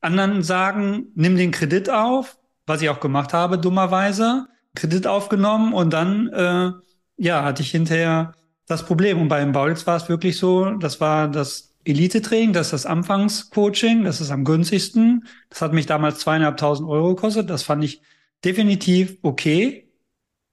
Anderen 0.01 0.43
sagen, 0.43 1.07
nimm 1.15 1.35
den 1.35 1.49
Kredit 1.49 1.89
auf, 1.89 2.37
was 2.67 2.83
ich 2.83 2.89
auch 2.89 2.99
gemacht 2.99 3.33
habe, 3.33 3.57
dummerweise. 3.57 4.47
Kredit 4.75 5.07
aufgenommen 5.07 5.73
und 5.73 5.91
dann 5.91 6.27
äh, 6.29 6.71
ja, 7.17 7.43
hatte 7.43 7.63
ich 7.63 7.71
hinterher 7.71 8.33
das 8.67 8.85
Problem. 8.85 9.21
Und 9.21 9.27
beim 9.27 9.51
Baulitz 9.51 9.85
war 9.87 9.97
es 9.97 10.09
wirklich 10.09 10.37
so, 10.37 10.71
das 10.71 10.99
war 11.01 11.27
das 11.27 11.73
Elite-Training, 11.85 12.53
das 12.53 12.67
ist 12.67 12.73
das 12.73 12.85
Anfangscoaching, 12.85 14.03
das 14.03 14.21
ist 14.21 14.31
am 14.31 14.43
günstigsten. 14.43 15.27
Das 15.49 15.61
hat 15.61 15.73
mich 15.73 15.85
damals 15.85 16.19
zweieinhalbtausend 16.19 16.89
Euro 16.89 17.15
gekostet. 17.15 17.49
Das 17.49 17.63
fand 17.63 17.83
ich 17.83 18.01
definitiv 18.43 19.17
okay. 19.21 19.87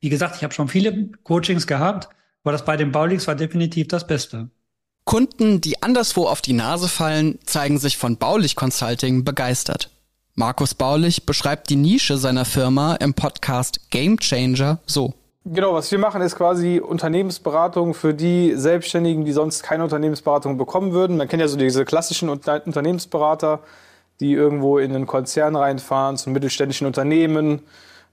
Wie 0.00 0.08
gesagt, 0.08 0.36
ich 0.36 0.44
habe 0.44 0.52
schon 0.52 0.68
viele 0.68 1.10
Coachings 1.22 1.66
gehabt, 1.66 2.08
aber 2.42 2.52
das 2.52 2.64
bei 2.64 2.76
den 2.76 2.92
Baulix 2.92 3.26
war 3.26 3.34
definitiv 3.34 3.88
das 3.88 4.06
Beste. 4.06 4.50
Kunden, 5.04 5.60
die 5.60 5.82
anderswo 5.82 6.26
auf 6.26 6.42
die 6.42 6.52
Nase 6.52 6.88
fallen, 6.88 7.38
zeigen 7.44 7.78
sich 7.78 7.96
von 7.96 8.18
Baulich 8.18 8.54
Consulting 8.54 9.24
begeistert. 9.24 9.90
Markus 10.34 10.74
Baulich 10.74 11.26
beschreibt 11.26 11.68
die 11.68 11.76
Nische 11.76 12.16
seiner 12.16 12.46
Firma 12.46 12.94
im 12.94 13.12
Podcast 13.12 13.90
Game 13.90 14.18
Changer 14.18 14.78
so. 14.86 15.12
Genau, 15.44 15.74
was 15.74 15.92
wir 15.92 15.98
machen, 15.98 16.22
ist 16.22 16.36
quasi 16.36 16.80
Unternehmensberatung 16.80 17.92
für 17.92 18.14
die 18.14 18.54
Selbstständigen, 18.54 19.26
die 19.26 19.32
sonst 19.32 19.62
keine 19.62 19.82
Unternehmensberatung 19.84 20.56
bekommen 20.56 20.92
würden. 20.92 21.18
Man 21.18 21.28
kennt 21.28 21.42
ja 21.42 21.48
so 21.48 21.58
diese 21.58 21.84
klassischen 21.84 22.30
Unternehmensberater, 22.30 23.60
die 24.20 24.32
irgendwo 24.32 24.78
in 24.78 24.94
einen 24.94 25.06
Konzern 25.06 25.54
reinfahren, 25.54 26.16
zu 26.16 26.30
mittelständischen 26.30 26.86
Unternehmen, 26.86 27.60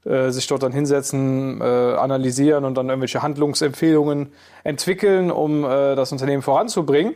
äh, 0.04 0.32
sich 0.32 0.48
dort 0.48 0.64
dann 0.64 0.74
hinsetzen, 0.74 1.62
äh, 1.62 1.64
analysieren 1.64 2.66
und 2.66 2.76
dann 2.76 2.90
irgendwelche 2.90 3.22
Handlungsempfehlungen 3.22 4.34
entwickeln, 4.66 5.32
um 5.32 5.64
äh, 5.64 5.96
das 5.96 6.12
Unternehmen 6.12 6.42
voranzubringen. 6.42 7.16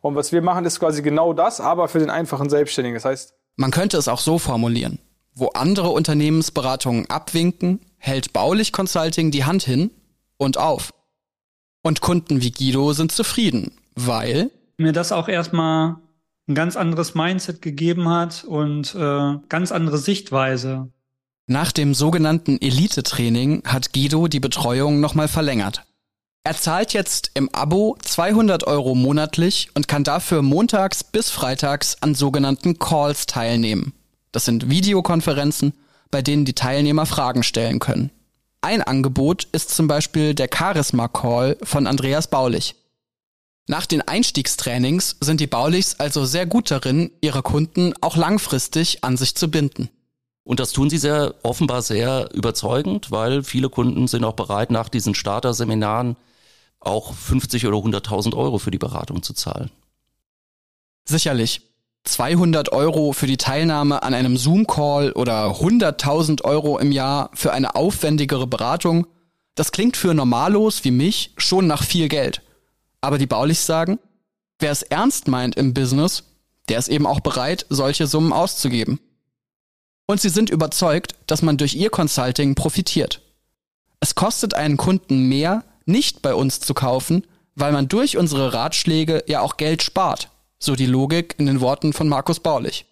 Und 0.00 0.16
was 0.16 0.32
wir 0.32 0.42
machen, 0.42 0.64
ist 0.64 0.80
quasi 0.80 1.02
genau 1.02 1.34
das, 1.34 1.60
aber 1.60 1.86
für 1.86 2.00
den 2.00 2.10
einfachen 2.10 2.50
Selbstständigen. 2.50 2.96
Das 2.96 3.04
heißt, 3.04 3.34
man 3.60 3.70
könnte 3.70 3.98
es 3.98 4.08
auch 4.08 4.20
so 4.20 4.38
formulieren. 4.38 4.98
Wo 5.34 5.48
andere 5.48 5.90
Unternehmensberatungen 5.90 7.10
abwinken, 7.10 7.80
hält 7.98 8.32
Baulich 8.32 8.72
Consulting 8.72 9.30
die 9.30 9.44
Hand 9.44 9.64
hin 9.64 9.90
und 10.38 10.56
auf. 10.56 10.94
Und 11.82 12.00
Kunden 12.00 12.40
wie 12.40 12.52
Guido 12.52 12.94
sind 12.94 13.12
zufrieden, 13.12 13.72
weil 13.94 14.50
mir 14.78 14.92
das 14.92 15.12
auch 15.12 15.28
erstmal 15.28 15.96
ein 16.48 16.54
ganz 16.54 16.74
anderes 16.74 17.14
Mindset 17.14 17.60
gegeben 17.60 18.08
hat 18.08 18.44
und 18.44 18.94
äh, 18.94 19.34
ganz 19.50 19.72
andere 19.72 19.98
Sichtweise. 19.98 20.88
Nach 21.46 21.70
dem 21.70 21.92
sogenannten 21.92 22.58
Elite-Training 22.62 23.64
hat 23.66 23.92
Guido 23.92 24.26
die 24.28 24.40
Betreuung 24.40 25.00
nochmal 25.00 25.28
verlängert. 25.28 25.84
Er 26.42 26.56
zahlt 26.56 26.94
jetzt 26.94 27.32
im 27.34 27.54
Abo 27.54 27.98
200 28.02 28.64
Euro 28.66 28.94
monatlich 28.94 29.68
und 29.74 29.88
kann 29.88 30.04
dafür 30.04 30.40
montags 30.40 31.04
bis 31.04 31.28
freitags 31.28 31.98
an 32.00 32.14
sogenannten 32.14 32.78
Calls 32.78 33.26
teilnehmen. 33.26 33.92
Das 34.32 34.46
sind 34.46 34.70
Videokonferenzen, 34.70 35.74
bei 36.10 36.22
denen 36.22 36.46
die 36.46 36.54
Teilnehmer 36.54 37.04
Fragen 37.04 37.42
stellen 37.42 37.78
können. 37.78 38.10
Ein 38.62 38.80
Angebot 38.80 39.48
ist 39.52 39.68
zum 39.70 39.86
Beispiel 39.86 40.34
der 40.34 40.48
Charisma 40.52 41.08
Call 41.08 41.58
von 41.62 41.86
Andreas 41.86 42.28
Baulich. 42.28 42.74
Nach 43.66 43.84
den 43.84 44.00
Einstiegstrainings 44.00 45.16
sind 45.20 45.40
die 45.40 45.46
Baulichs 45.46 45.96
also 46.00 46.24
sehr 46.24 46.46
gut 46.46 46.70
darin, 46.70 47.10
ihre 47.20 47.42
Kunden 47.42 47.92
auch 48.00 48.16
langfristig 48.16 49.04
an 49.04 49.18
sich 49.18 49.34
zu 49.34 49.50
binden. 49.50 49.90
Und 50.42 50.58
das 50.58 50.72
tun 50.72 50.88
sie 50.88 50.98
sehr 50.98 51.34
offenbar 51.42 51.82
sehr 51.82 52.30
überzeugend, 52.32 53.10
weil 53.10 53.42
viele 53.42 53.68
Kunden 53.68 54.08
sind 54.08 54.24
auch 54.24 54.32
bereit, 54.32 54.70
nach 54.70 54.88
diesen 54.88 55.14
Starterseminaren 55.14 56.16
auch 56.80 57.14
50 57.14 57.66
oder 57.66 57.76
100.000 57.76 58.36
Euro 58.36 58.58
für 58.58 58.70
die 58.70 58.78
Beratung 58.78 59.22
zu 59.22 59.34
zahlen. 59.34 59.70
Sicherlich. 61.04 61.62
200 62.04 62.72
Euro 62.72 63.12
für 63.12 63.26
die 63.26 63.36
Teilnahme 63.36 64.02
an 64.02 64.14
einem 64.14 64.38
Zoom-Call 64.38 65.12
oder 65.12 65.48
100.000 65.60 66.42
Euro 66.44 66.78
im 66.78 66.92
Jahr 66.92 67.30
für 67.34 67.52
eine 67.52 67.74
aufwendigere 67.74 68.46
Beratung, 68.46 69.06
das 69.54 69.70
klingt 69.70 69.98
für 69.98 70.14
Normalos 70.14 70.84
wie 70.84 70.90
mich 70.90 71.34
schon 71.36 71.66
nach 71.66 71.84
viel 71.84 72.08
Geld. 72.08 72.40
Aber 73.02 73.18
die 73.18 73.26
Baulichs 73.26 73.66
sagen, 73.66 73.98
wer 74.58 74.70
es 74.70 74.82
ernst 74.82 75.28
meint 75.28 75.56
im 75.56 75.74
Business, 75.74 76.24
der 76.70 76.78
ist 76.78 76.88
eben 76.88 77.06
auch 77.06 77.20
bereit, 77.20 77.66
solche 77.68 78.06
Summen 78.06 78.32
auszugeben. 78.32 79.00
Und 80.06 80.20
sie 80.20 80.28
sind 80.28 80.50
überzeugt, 80.50 81.14
dass 81.26 81.42
man 81.42 81.56
durch 81.56 81.74
ihr 81.74 81.90
Consulting 81.90 82.54
profitiert. 82.54 83.20
Es 84.00 84.14
kostet 84.14 84.54
einen 84.54 84.76
Kunden 84.76 85.28
mehr, 85.28 85.64
nicht 85.90 86.22
bei 86.22 86.34
uns 86.34 86.60
zu 86.60 86.74
kaufen, 86.74 87.26
weil 87.54 87.72
man 87.72 87.88
durch 87.88 88.16
unsere 88.16 88.54
Ratschläge 88.54 89.24
ja 89.26 89.40
auch 89.40 89.56
Geld 89.56 89.82
spart. 89.82 90.30
So 90.58 90.76
die 90.76 90.86
Logik 90.86 91.34
in 91.38 91.46
den 91.46 91.60
Worten 91.60 91.92
von 91.92 92.08
Markus 92.08 92.40
Baulich. 92.40 92.86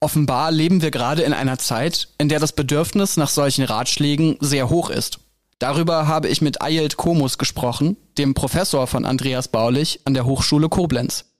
Offenbar 0.00 0.50
leben 0.50 0.82
wir 0.82 0.90
gerade 0.90 1.22
in 1.22 1.32
einer 1.32 1.58
Zeit, 1.58 2.08
in 2.18 2.28
der 2.28 2.38
das 2.38 2.52
Bedürfnis 2.52 3.16
nach 3.16 3.30
solchen 3.30 3.64
Ratschlägen 3.64 4.36
sehr 4.40 4.68
hoch 4.68 4.90
ist. 4.90 5.20
Darüber 5.58 6.06
habe 6.06 6.28
ich 6.28 6.42
mit 6.42 6.60
Ayelt 6.60 6.98
Komus 6.98 7.38
gesprochen, 7.38 7.96
dem 8.18 8.34
Professor 8.34 8.86
von 8.86 9.06
Andreas 9.06 9.48
Baulich 9.48 10.00
an 10.04 10.12
der 10.12 10.26
Hochschule 10.26 10.68
Koblenz. 10.68 11.32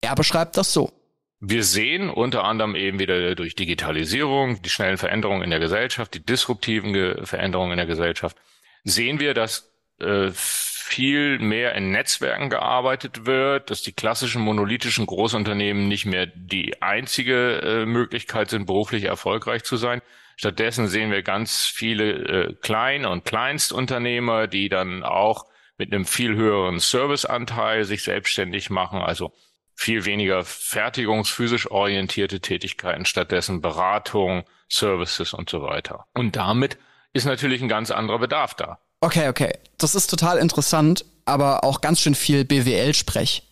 Er 0.00 0.16
beschreibt 0.16 0.56
das 0.56 0.72
so. 0.72 0.92
Wir 1.38 1.62
sehen 1.62 2.10
unter 2.10 2.44
anderem 2.44 2.74
eben 2.74 2.98
wieder 2.98 3.34
durch 3.34 3.54
Digitalisierung, 3.54 4.60
die 4.62 4.70
schnellen 4.70 4.98
Veränderungen 4.98 5.42
in 5.42 5.50
der 5.50 5.60
Gesellschaft, 5.60 6.14
die 6.14 6.24
disruptiven 6.24 7.24
Veränderungen 7.24 7.72
in 7.72 7.76
der 7.76 7.86
Gesellschaft, 7.86 8.36
sehen 8.82 9.20
wir, 9.20 9.34
dass 9.34 9.70
äh, 9.98 10.30
viel 10.32 11.38
mehr 11.38 11.74
in 11.74 11.90
Netzwerken 11.90 12.50
gearbeitet 12.50 13.26
wird, 13.26 13.70
dass 13.70 13.82
die 13.82 13.92
klassischen 13.92 14.42
monolithischen 14.42 15.06
Großunternehmen 15.06 15.88
nicht 15.88 16.04
mehr 16.04 16.26
die 16.26 16.82
einzige 16.82 17.62
äh, 17.62 17.86
Möglichkeit 17.86 18.50
sind, 18.50 18.66
beruflich 18.66 19.04
erfolgreich 19.04 19.64
zu 19.64 19.76
sein. 19.76 20.02
Stattdessen 20.36 20.88
sehen 20.88 21.10
wir 21.10 21.22
ganz 21.22 21.66
viele 21.66 22.12
äh, 22.12 22.54
Klein- 22.60 23.06
und 23.06 23.24
Kleinstunternehmer, 23.24 24.46
die 24.46 24.68
dann 24.68 25.04
auch 25.04 25.46
mit 25.78 25.92
einem 25.92 26.04
viel 26.04 26.34
höheren 26.36 26.78
Serviceanteil 26.78 27.84
sich 27.84 28.02
selbstständig 28.02 28.70
machen, 28.70 29.00
also 29.00 29.32
viel 29.74 30.04
weniger 30.04 30.44
fertigungsphysisch 30.44 31.70
orientierte 31.70 32.40
Tätigkeiten, 32.40 33.06
stattdessen 33.06 33.60
Beratung, 33.60 34.44
Services 34.68 35.34
und 35.34 35.50
so 35.50 35.62
weiter. 35.62 36.06
Und 36.14 36.36
damit 36.36 36.78
ist 37.12 37.24
natürlich 37.24 37.62
ein 37.62 37.68
ganz 37.68 37.90
anderer 37.90 38.18
Bedarf 38.18 38.54
da. 38.54 38.78
Okay, 39.04 39.28
okay. 39.28 39.52
Das 39.76 39.94
ist 39.94 40.06
total 40.06 40.38
interessant, 40.38 41.04
aber 41.26 41.62
auch 41.62 41.82
ganz 41.82 42.00
schön 42.00 42.14
viel 42.14 42.46
BWL-Sprech. 42.46 43.42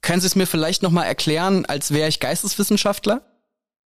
Können 0.00 0.22
Sie 0.22 0.26
es 0.26 0.36
mir 0.36 0.46
vielleicht 0.46 0.82
nochmal 0.82 1.04
erklären, 1.04 1.66
als 1.66 1.92
wäre 1.92 2.08
ich 2.08 2.18
Geisteswissenschaftler? 2.18 3.20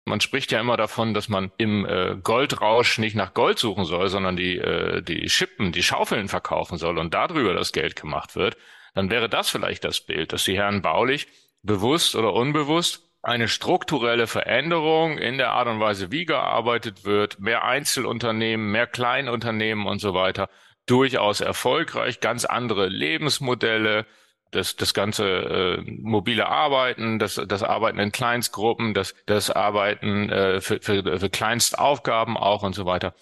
Man 0.05 0.21
spricht 0.21 0.51
ja 0.51 0.59
immer 0.59 0.75
davon, 0.75 1.13
dass 1.13 1.29
man 1.29 1.51
im 1.57 1.85
äh, 1.85 2.15
Goldrausch 2.23 2.97
nicht 2.97 3.15
nach 3.15 3.35
Gold 3.35 3.59
suchen 3.59 3.85
soll, 3.85 4.09
sondern 4.09 4.35
die, 4.35 4.57
äh, 4.57 5.03
die 5.03 5.29
Schippen, 5.29 5.71
die 5.71 5.83
Schaufeln 5.83 6.29
verkaufen 6.29 6.79
soll 6.79 6.97
und 6.97 7.13
darüber 7.13 7.53
das 7.53 7.73
Geld 7.73 7.95
gemacht 7.95 8.35
wird. 8.35 8.57
Dann 8.95 9.11
wäre 9.11 9.29
das 9.29 9.51
vielleicht 9.51 9.83
das 9.83 10.01
Bild, 10.01 10.33
dass 10.33 10.45
die 10.45 10.57
Herren 10.57 10.81
Baulich 10.81 11.27
bewusst 11.61 12.15
oder 12.15 12.33
unbewusst 12.33 13.03
eine 13.21 13.47
strukturelle 13.47 14.25
Veränderung 14.25 15.19
in 15.19 15.37
der 15.37 15.51
Art 15.51 15.67
und 15.67 15.79
Weise, 15.79 16.11
wie 16.11 16.25
gearbeitet 16.25 17.05
wird, 17.05 17.39
mehr 17.39 17.63
Einzelunternehmen, 17.63 18.71
mehr 18.71 18.87
Kleinunternehmen 18.87 19.85
und 19.85 19.99
so 19.99 20.15
weiter, 20.15 20.49
durchaus 20.85 21.41
erfolgreich, 21.41 22.19
ganz 22.19 22.45
andere 22.45 22.87
Lebensmodelle, 22.87 24.05
das, 24.51 24.75
das 24.75 24.93
ganze 24.93 25.25
äh, 25.25 25.81
mobile 26.01 26.47
Arbeiten, 26.47 27.19
das, 27.19 27.41
das 27.47 27.63
Arbeiten 27.63 27.99
in 27.99 28.11
Kleinstgruppen, 28.11 28.93
das, 28.93 29.15
das 29.25 29.49
Arbeiten 29.49 30.29
äh, 30.29 30.61
für, 30.61 30.79
für, 30.81 31.19
für 31.19 31.29
Kleinstaufgaben 31.29 32.37
auch 32.37 32.63
und 32.63 32.75
so 32.75 32.85
weiter. 32.85 33.13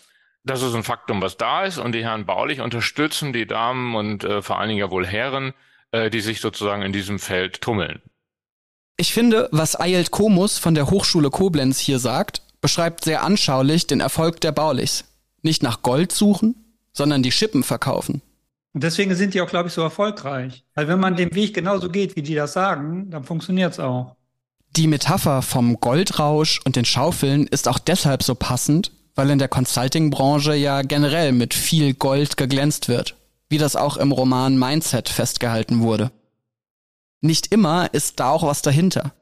Das 0.43 0.62
ist 0.62 0.74
ein 0.74 0.84
Faktum, 0.84 1.21
was 1.21 1.38
da 1.38 1.63
ist 1.63 1.78
und 1.78 1.93
die 1.93 2.04
Herren 2.04 2.26
Baulich 2.26 2.62
unterstützen 2.62 3.32
die 3.32 3.45
Damen 3.45 3.95
und 3.95 4.24
äh, 4.24 4.41
vor 4.41 4.60
allen 4.60 4.69
Dingen 4.69 4.80
ja 4.80 4.89
wohl 4.89 5.06
Herren, 5.06 5.54
äh, 5.91 6.10
die 6.10 6.21
sich 6.21 6.41
sozusagen 6.41 6.82
in 6.82 6.91
diesem 6.91 7.19
Feld 7.19 7.62
tummeln. 7.62 8.02
Ich 8.97 9.13
finde, 9.13 9.50
was 9.52 9.80
Ayelt 9.80 10.12
Komus 10.12 10.58
von 10.58 10.76
der 10.76 10.89
Hochschule 10.89 11.30
Koblenz 11.30 11.80
hier 11.80 12.00
sagt, 12.00 12.41
beschreibt 12.60 13.04
sehr 13.04 13.24
anschaulich 13.24 13.88
den 13.88 14.00
Erfolg 14.00 14.41
der 14.41 14.52
Baulichs. 14.52 15.06
Nicht 15.41 15.63
nach 15.63 15.82
Gold 15.82 16.12
suchen, 16.12 16.70
sondern 16.93 17.23
die 17.23 17.32
Schippen 17.32 17.63
verkaufen. 17.63 18.21
Und 18.73 18.84
deswegen 18.84 19.13
sind 19.15 19.34
die 19.34 19.41
auch, 19.41 19.49
glaube 19.49 19.67
ich, 19.67 19.73
so 19.73 19.82
erfolgreich. 19.82 20.63
Weil 20.75 20.88
wenn 20.88 20.99
man 20.99 21.15
den 21.15 21.36
Weg 21.36 21.54
genauso 21.54 21.89
geht, 21.89 22.15
wie 22.15 22.21
die 22.21 22.36
das 22.36 22.54
sagen, 22.54 23.10
dann 23.10 23.23
funktioniert 23.23 23.73
es 23.73 23.80
auch. 23.80 24.15
Die 24.77 24.88
Metapher 24.88 25.41
vom 25.41 25.82
Goldrausch 25.82 26.62
und 26.63 26.77
den 26.77 26.86
Schaufeln 26.86 27.47
ist 27.47 27.67
auch 27.67 27.80
deshalb 27.80 28.23
so 28.23 28.36
passend, 28.36 28.91
weil 29.15 29.30
in 29.30 29.39
der 29.39 29.49
Consulting-Branche 29.49 30.56
ja 30.56 30.82
generell 30.82 31.34
mit 31.34 31.54
viel 31.54 31.93
Gold 31.93 32.38
geglänzt 32.38 32.88
wird, 32.88 33.15
wie 33.49 33.58
das 33.58 33.75
auch 33.75 33.97
im 33.97 34.13
Roman 34.13 34.58
Mindset 34.58 35.10
festgehalten 35.10 35.82
wurde. 35.82 36.12
Nicht 37.19 37.51
immer 37.51 37.93
ist 37.93 38.21
da 38.21 38.30
auch 38.30 38.43
was 38.43 38.62
dahinter. 38.62 39.13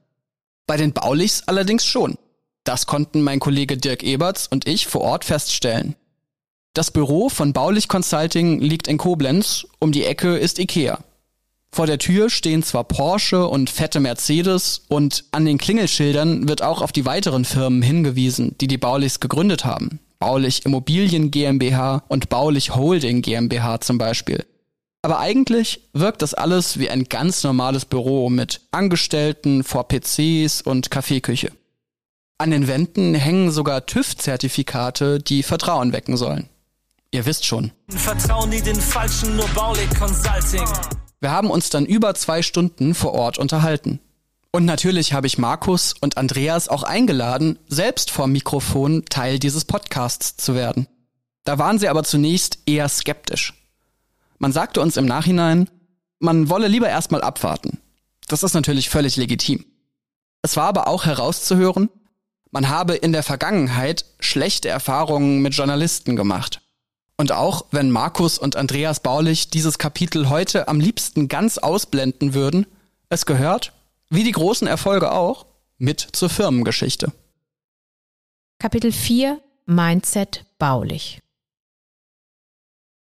Bei 0.68 0.78
den 0.78 0.94
Baulichs 0.94 1.44
allerdings 1.48 1.84
schon. 1.84 2.20
Das 2.64 2.86
konnten 2.86 3.24
mein 3.24 3.40
Kollege 3.40 3.78
Dirk 3.78 4.04
Eberts 4.04 4.46
und 4.48 4.68
ich 4.68 4.86
vor 4.86 5.02
Ort 5.02 5.26
feststellen. 5.26 5.96
Das 6.74 6.92
Büro 6.92 7.30
von 7.30 7.52
Baulich 7.52 7.88
Consulting 7.88 8.60
liegt 8.60 8.88
in 8.88 8.98
Koblenz, 8.98 9.66
um 9.80 9.92
die 9.92 10.04
Ecke 10.06 10.38
ist 10.38 10.60
Ikea. 10.60 11.00
Vor 11.72 11.88
der 11.88 12.00
Tür 12.00 12.30
stehen 12.30 12.64
zwar 12.64 12.84
Porsche 12.84 13.48
und 13.48 13.70
fette 13.70 14.00
Mercedes 14.00 14.84
und 14.88 15.26
an 15.32 15.46
den 15.46 15.58
Klingelschildern 15.58 16.48
wird 16.48 16.62
auch 16.62 16.82
auf 16.82 16.92
die 16.92 17.06
weiteren 17.06 17.46
Firmen 17.46 17.82
hingewiesen, 17.82 18.56
die 18.60 18.68
die 18.68 18.78
Baulichs 18.78 19.20
gegründet 19.20 19.66
haben. 19.66 20.00
Baulich 20.20 20.66
Immobilien 20.66 21.32
GmbH 21.32 22.04
und 22.08 22.30
Baulich 22.30 22.76
Holding 22.76 23.22
GmbH 23.22 23.82
zum 23.82 23.98
Beispiel. 23.98 24.46
Aber 25.02 25.20
eigentlich 25.20 25.82
wirkt 25.94 26.22
das 26.22 26.34
alles 26.34 26.78
wie 26.78 26.90
ein 26.90 27.06
ganz 27.06 27.44
normales 27.44 27.86
Büro 27.86 28.30
mit 28.30 28.62
Angestellten 28.72 29.64
vor 29.64 29.88
PCs 29.88 30.62
und 30.62 30.92
Kaffeeküche. 30.92 31.52
An 32.38 32.52
den 32.52 32.68
Wänden 32.68 33.16
hängen 33.16 33.52
sogar 33.52 33.86
TÜV-Zertifikate, 33.86 35.20
die 35.20 35.44
Vertrauen 35.44 35.94
wecken 35.94 36.18
sollen. 36.18 36.50
Ihr 37.12 37.26
wisst 37.26 37.46
schon. 37.46 37.72
Vertrauen 37.90 38.52
die 38.52 38.62
den 38.62 38.80
Falschen, 38.80 39.36
nur 39.36 39.48
Baulig 39.50 39.90
Consulting. 39.98 40.68
Wir 41.20 41.32
haben 41.32 41.50
uns 41.50 41.70
dann 41.70 41.86
über 41.86 42.14
zwei 42.14 42.42
Stunden 42.44 42.94
vor 42.94 43.14
Ort 43.14 43.40
unterhalten. 43.40 44.00
Und 44.52 44.66
natürlich 44.66 45.14
habe 45.14 45.28
ich 45.28 45.38
Markus 45.38 45.94
und 46.00 46.18
Andreas 46.18 46.68
auch 46.70 46.84
eingeladen, 46.84 47.60
selbst 47.68 48.12
vor 48.12 48.28
Mikrofon 48.28 49.06
Teil 49.10 49.40
dieses 49.40 49.66
Podcasts 49.66 50.38
zu 50.38 50.56
werden. 50.56 50.88
Da 51.44 51.58
waren 51.58 51.80
sie 51.80 51.88
aber 51.88 52.04
zunächst 52.04 52.60
eher 52.66 52.88
skeptisch. 52.90 53.54
Man 54.38 54.52
sagte 54.52 54.82
uns 54.82 54.98
im 54.98 55.06
Nachhinein, 55.06 55.70
man 56.20 56.50
wolle 56.50 56.68
lieber 56.68 56.90
erstmal 56.90 57.22
abwarten. 57.22 57.80
Das 58.28 58.44
ist 58.44 58.54
natürlich 58.54 58.90
völlig 58.90 59.18
legitim. 59.18 59.66
Es 60.42 60.58
war 60.58 60.68
aber 60.68 60.88
auch 60.88 61.06
herauszuhören, 61.06 61.90
man 62.52 62.70
habe 62.70 62.96
in 62.96 63.12
der 63.12 63.24
Vergangenheit 63.24 64.06
schlechte 64.20 64.70
Erfahrungen 64.70 65.42
mit 65.42 65.54
Journalisten 65.56 66.16
gemacht. 66.16 66.62
Und 67.20 67.34
auch 67.34 67.66
wenn 67.72 67.92
Markus 67.92 68.38
und 68.40 68.56
Andreas 68.56 69.02
Baulich 69.02 69.50
dieses 69.50 69.78
Kapitel 69.78 70.30
heute 70.30 70.70
am 70.70 70.80
liebsten 70.80 71.28
ganz 71.28 71.58
ausblenden 71.58 72.34
würden, 72.34 72.66
es 73.10 73.26
gehört 73.26 73.74
wie 74.10 74.24
die 74.24 74.32
großen 74.32 74.68
Erfolge 74.68 75.12
auch, 75.12 75.46
mit 75.78 76.00
zur 76.00 76.30
Firmengeschichte. 76.30 77.12
Kapitel 78.58 78.94
4 78.94 79.38
Mindset 79.66 80.46
baulich. 80.60 81.20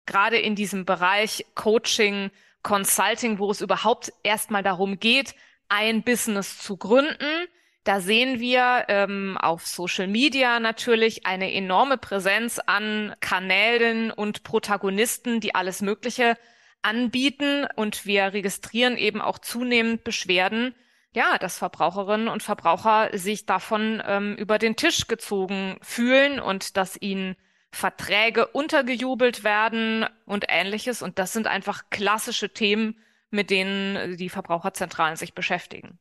Gerade 0.06 0.38
in 0.38 0.56
diesem 0.56 0.86
Bereich 0.86 1.46
Coaching, 1.56 2.32
Consulting, 2.64 3.40
wo 3.40 3.52
es 3.52 3.60
überhaupt 3.60 4.14
erstmal 4.24 4.64
darum 4.64 5.02
geht, 5.02 5.36
ein 5.68 6.02
Business 6.04 6.60
zu 6.60 6.78
gründen, 6.78 7.50
da 7.88 8.02
sehen 8.02 8.42
wir 8.42 8.86
ähm, 8.90 9.38
auf 9.38 9.66
Social 9.66 10.08
Media 10.08 10.60
natürlich 10.60 11.26
eine 11.26 11.54
enorme 11.54 11.98
Präsenz 11.98 12.60
an 12.60 13.16
Kanälen 13.22 14.12
und 14.12 14.44
Protagonisten, 14.44 15.40
die 15.40 15.56
alles 15.56 15.82
Mögliche 15.82 16.38
anbieten. 16.82 17.66
Und 17.78 18.06
wir 18.06 18.34
registrieren 18.34 18.98
eben 18.98 19.22
auch 19.22 19.40
zunehmend 19.40 20.04
Beschwerden, 20.04 20.76
ja, 21.14 21.38
dass 21.38 21.58
Verbraucherinnen 21.58 22.28
und 22.28 22.44
Verbraucher 22.44 23.18
sich 23.18 23.46
davon 23.46 24.04
ähm, 24.06 24.36
über 24.36 24.60
den 24.60 24.76
Tisch 24.76 25.08
gezogen 25.08 25.78
fühlen 25.82 26.42
und 26.42 26.76
dass 26.76 27.02
ihnen 27.02 27.38
Verträge 27.72 28.48
untergejubelt 28.48 29.46
werden 29.46 30.06
und 30.26 30.44
ähnliches. 30.50 31.02
Und 31.02 31.20
das 31.20 31.32
sind 31.32 31.48
einfach 31.48 31.84
klassische 31.90 32.50
Themen, 32.54 33.00
mit 33.30 33.50
denen 33.50 34.18
die 34.18 34.30
Verbraucherzentralen 34.30 35.16
sich 35.16 35.34
beschäftigen. 35.34 36.00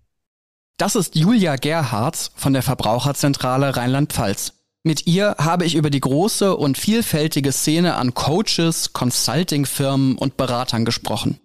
Das 0.79 0.95
ist 0.95 1.17
Julia 1.17 1.57
Gerhards 1.57 2.33
von 2.35 2.53
der 2.53 2.63
Verbraucherzentrale 2.63 3.77
Rheinland-Pfalz. 3.77 4.53
Mit 4.83 5.07
ihr 5.07 5.35
habe 5.39 5.65
ich 5.65 5.75
über 5.75 5.89
die 5.89 6.01
große 6.01 6.55
und 6.55 6.77
vielfältige 6.77 7.51
Szene 7.51 7.95
an 7.95 8.13
Coaches, 8.13 8.93
Consulting-Firmen 8.93 10.19
und 10.19 10.37
Beratern 10.37 10.85
gesprochen. 10.85 11.41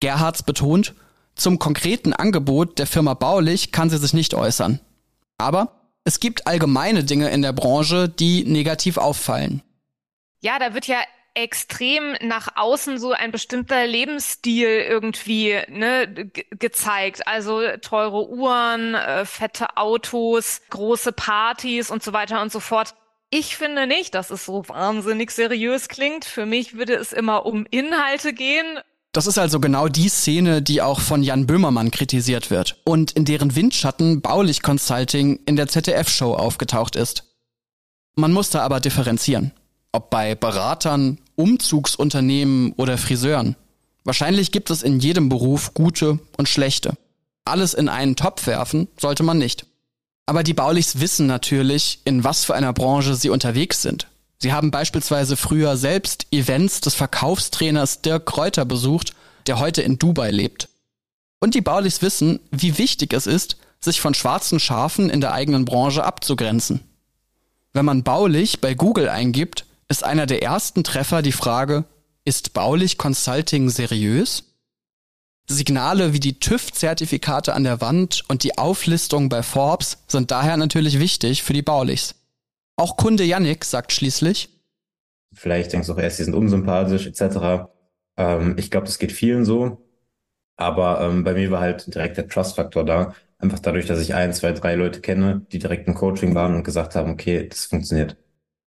Gerhards 0.00 0.44
betont, 0.44 0.94
zum 1.34 1.58
konkreten 1.58 2.12
Angebot 2.12 2.78
der 2.78 2.86
Firma 2.86 3.14
Baulich 3.14 3.72
kann 3.72 3.90
sie 3.90 3.98
sich 3.98 4.14
nicht 4.14 4.34
äußern. 4.34 4.80
Aber 5.38 5.80
es 6.04 6.20
gibt 6.20 6.46
allgemeine 6.46 7.02
Dinge 7.02 7.30
in 7.30 7.42
der 7.42 7.52
Branche, 7.52 8.08
die 8.08 8.44
negativ 8.44 8.96
auffallen. 8.96 9.62
Ja, 10.40 10.58
da 10.60 10.72
wird 10.72 10.86
ja 10.86 10.98
extrem 11.34 12.14
nach 12.20 12.56
außen 12.56 12.98
so 12.98 13.12
ein 13.12 13.32
bestimmter 13.32 13.86
Lebensstil 13.86 14.68
irgendwie 14.68 15.58
ne, 15.68 16.30
gezeigt. 16.50 17.26
Also 17.26 17.60
teure 17.80 18.28
Uhren, 18.28 18.94
äh, 18.94 19.24
fette 19.24 19.76
Autos, 19.76 20.62
große 20.70 21.12
Partys 21.12 21.90
und 21.90 22.02
so 22.02 22.12
weiter 22.12 22.42
und 22.42 22.52
so 22.52 22.60
fort. 22.60 22.94
Ich 23.30 23.56
finde 23.56 23.86
nicht, 23.86 24.14
dass 24.14 24.30
es 24.30 24.44
so 24.44 24.68
wahnsinnig 24.68 25.30
seriös 25.30 25.88
klingt. 25.88 26.24
Für 26.24 26.44
mich 26.44 26.76
würde 26.76 26.94
es 26.94 27.12
immer 27.12 27.46
um 27.46 27.66
Inhalte 27.70 28.34
gehen 28.34 28.78
das 29.12 29.26
ist 29.26 29.36
also 29.36 29.60
genau 29.60 29.88
die 29.88 30.08
Szene, 30.08 30.62
die 30.62 30.80
auch 30.80 30.98
von 30.98 31.22
Jan 31.22 31.46
Böhmermann 31.46 31.90
kritisiert 31.90 32.50
wird 32.50 32.80
und 32.84 33.12
in 33.12 33.26
deren 33.26 33.54
Windschatten 33.54 34.22
Baulich 34.22 34.62
Consulting 34.62 35.38
in 35.44 35.56
der 35.56 35.68
ZDF-Show 35.68 36.34
aufgetaucht 36.34 36.96
ist. 36.96 37.24
Man 38.14 38.32
muss 38.32 38.48
da 38.48 38.62
aber 38.62 38.80
differenzieren. 38.80 39.52
Ob 39.92 40.10
bei 40.10 40.34
Beratern, 40.34 41.18
Umzugsunternehmen 41.36 42.72
oder 42.72 42.98
Friseuren. 42.98 43.56
Wahrscheinlich 44.04 44.50
gibt 44.50 44.70
es 44.70 44.82
in 44.82 44.98
jedem 45.00 45.28
Beruf 45.28 45.74
gute 45.74 46.18
und 46.36 46.48
schlechte. 46.48 46.94
Alles 47.44 47.74
in 47.74 47.88
einen 47.88 48.16
Topf 48.16 48.46
werfen 48.46 48.88
sollte 48.98 49.22
man 49.22 49.38
nicht. 49.38 49.66
Aber 50.26 50.42
die 50.42 50.54
Baulichs 50.54 51.00
wissen 51.00 51.26
natürlich, 51.26 52.00
in 52.04 52.24
was 52.24 52.44
für 52.44 52.54
einer 52.54 52.72
Branche 52.72 53.14
sie 53.14 53.30
unterwegs 53.30 53.82
sind 53.82 54.08
Sie 54.42 54.52
haben 54.52 54.72
beispielsweise 54.72 55.36
früher 55.36 55.76
selbst 55.76 56.26
Events 56.32 56.80
des 56.80 56.94
Verkaufstrainers 56.94 58.02
Dirk 58.02 58.26
Kräuter 58.26 58.64
besucht, 58.64 59.14
der 59.46 59.60
heute 59.60 59.82
in 59.82 60.00
Dubai 60.00 60.32
lebt. 60.32 60.68
Und 61.38 61.54
die 61.54 61.60
Baulichs 61.60 62.02
wissen, 62.02 62.40
wie 62.50 62.76
wichtig 62.76 63.12
es 63.12 63.28
ist, 63.28 63.56
sich 63.78 64.00
von 64.00 64.14
schwarzen 64.14 64.58
Schafen 64.58 65.10
in 65.10 65.20
der 65.20 65.32
eigenen 65.32 65.64
Branche 65.64 66.02
abzugrenzen. 66.02 66.80
Wenn 67.72 67.84
man 67.84 68.02
Baulich 68.02 68.60
bei 68.60 68.74
Google 68.74 69.08
eingibt, 69.08 69.64
ist 69.92 70.04
einer 70.04 70.24
der 70.24 70.42
ersten 70.42 70.84
Treffer 70.84 71.20
die 71.20 71.32
Frage, 71.32 71.84
ist 72.24 72.54
Baulich 72.54 72.96
Consulting 72.96 73.68
seriös? 73.68 74.44
Signale 75.46 76.14
wie 76.14 76.20
die 76.20 76.40
TÜV-Zertifikate 76.40 77.52
an 77.52 77.64
der 77.64 77.82
Wand 77.82 78.24
und 78.28 78.42
die 78.42 78.56
Auflistung 78.56 79.28
bei 79.28 79.42
Forbes 79.42 79.98
sind 80.06 80.30
daher 80.30 80.56
natürlich 80.56 80.98
wichtig 80.98 81.42
für 81.42 81.52
die 81.52 81.60
Baulichs. 81.60 82.14
Auch 82.76 82.96
Kunde 82.96 83.22
Yannick 83.24 83.66
sagt 83.66 83.92
schließlich, 83.92 84.48
vielleicht 85.34 85.74
denkst 85.74 85.88
du 85.88 85.92
auch 85.92 85.98
erst, 85.98 86.20
die 86.20 86.24
sind 86.24 86.34
unsympathisch 86.34 87.06
etc. 87.06 87.68
Ähm, 88.16 88.56
ich 88.56 88.70
glaube, 88.70 88.86
das 88.86 88.98
geht 88.98 89.12
vielen 89.12 89.44
so. 89.44 89.76
Aber 90.56 91.02
ähm, 91.02 91.22
bei 91.22 91.34
mir 91.34 91.50
war 91.50 91.60
halt 91.60 91.94
direkt 91.94 92.16
der 92.16 92.28
Trust-Faktor 92.28 92.86
da. 92.86 93.14
Einfach 93.36 93.58
dadurch, 93.58 93.84
dass 93.84 94.00
ich 94.00 94.14
ein, 94.14 94.32
zwei, 94.32 94.52
drei 94.52 94.74
Leute 94.74 95.02
kenne, 95.02 95.44
die 95.52 95.58
direkt 95.58 95.86
im 95.86 95.94
Coaching 95.94 96.34
waren 96.34 96.54
und 96.54 96.64
gesagt 96.64 96.94
haben, 96.94 97.12
okay, 97.12 97.46
das 97.46 97.66
funktioniert. 97.66 98.16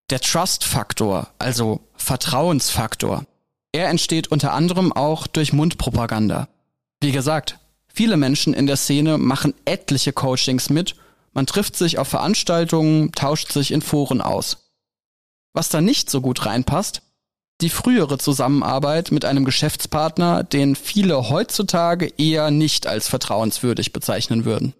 Der 0.09 0.19
Trust-Faktor, 0.19 1.29
also 1.39 1.81
Vertrauensfaktor, 1.95 3.25
er 3.71 3.89
entsteht 3.89 4.27
unter 4.27 4.53
anderem 4.53 4.93
auch 4.93 5.27
durch 5.27 5.51
Mundpropaganda. 5.51 6.47
Wie 7.01 7.11
gesagt, 7.11 7.59
viele 7.87 8.17
Menschen 8.17 8.53
in 8.53 8.67
der 8.67 8.77
Szene 8.77 9.17
machen 9.17 9.53
etliche 9.65 10.13
Coachings 10.13 10.69
mit 10.69 10.95
man 11.35 11.45
trifft 11.45 11.75
sich 11.75 11.99
auf 11.99 12.07
Veranstaltungen, 12.07 13.11
tauscht 13.11 13.51
sich 13.51 13.71
in 13.71 13.81
Foren 13.81 14.21
aus. 14.21 14.71
Was 15.53 15.67
da 15.67 15.81
nicht 15.81 16.09
so 16.09 16.21
gut 16.21 16.45
reinpasst, 16.45 17.01
die 17.59 17.69
frühere 17.69 18.17
Zusammenarbeit 18.17 19.11
mit 19.11 19.25
einem 19.25 19.43
Geschäftspartner, 19.43 20.43
den 20.43 20.75
viele 20.77 21.29
heutzutage 21.29 22.07
eher 22.17 22.51
nicht 22.51 22.87
als 22.87 23.09
vertrauenswürdig 23.09 23.91
bezeichnen 23.91 24.45
würden. 24.45 24.73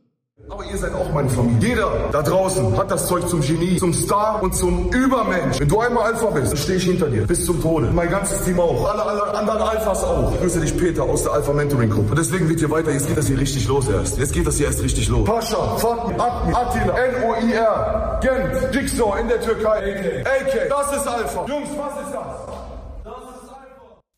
Aber 0.47 0.63
ihr 0.63 0.77
seid 0.77 0.93
auch 0.93 1.12
meine 1.12 1.27
Familie. 1.27 1.69
Jeder 1.69 2.10
da 2.12 2.21
draußen 2.21 2.77
hat 2.77 2.91
das 2.91 3.08
Zeug 3.08 3.27
zum 3.27 3.41
Genie, 3.41 3.77
zum 3.77 3.93
Star 3.93 4.43
und 4.43 4.55
zum 4.55 4.91
Übermensch. 4.91 5.60
Wenn 5.60 5.67
du 5.67 5.79
einmal 5.79 6.13
Alpha 6.13 6.27
bist, 6.27 6.51
dann 6.51 6.58
stehe 6.58 6.77
ich 6.77 6.84
hinter 6.84 7.10
dir. 7.10 7.25
Bis 7.25 7.45
zum 7.45 7.60
Tode. 7.62 7.89
Mein 7.91 8.12
ganzes 8.12 8.43
Team 8.43 8.60
auch. 8.60 8.88
Alle, 8.88 9.03
alle 9.03 9.23
anderen 9.34 9.60
Alphas 9.60 10.03
auch. 10.03 10.31
Ich 10.34 10.39
grüße 10.41 10.62
dich, 10.62 10.77
Peter, 10.77 11.01
aus 11.01 11.23
der 11.23 11.34
Alpha 11.34 11.51
Mentoring 11.51 11.89
Gruppe. 11.89 12.13
Deswegen 12.13 12.47
wird 12.47 12.60
hier 12.60 12.69
weiter. 12.69 12.91
Jetzt 12.91 13.08
geht 13.08 13.17
das 13.17 13.25
hier 13.25 13.39
richtig 13.39 13.67
los 13.67 13.88
erst. 13.89 14.19
Jetzt 14.19 14.34
geht 14.34 14.45
das 14.45 14.58
hier 14.58 14.67
erst 14.67 14.84
richtig 14.84 15.10
los. 15.10 15.25
Pascha, 15.25 15.77
Fatmi, 15.77 16.13
Atmi, 16.19 16.53
Attila, 16.53 16.95
N-O-I-R, 16.95 18.19
Gent, 18.21 18.75
Jigsaw 18.75 19.19
in 19.19 19.27
der 19.27 19.41
Türkei. 19.41 20.23
AK, 20.23 20.69
das 20.69 20.97
ist 20.97 21.08
Alpha. 21.08 21.45
Jungs, 21.47 21.69
was 21.75 22.05
ist 22.05 22.13
das? 22.13 23.13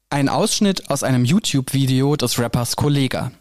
Ein 0.10 0.28
Ausschnitt 0.28 0.90
aus 0.90 1.04
einem 1.04 1.24
YouTube-Video 1.24 2.18
des 2.18 2.38
Rappers 2.38 2.76
Kollega. 2.76 3.32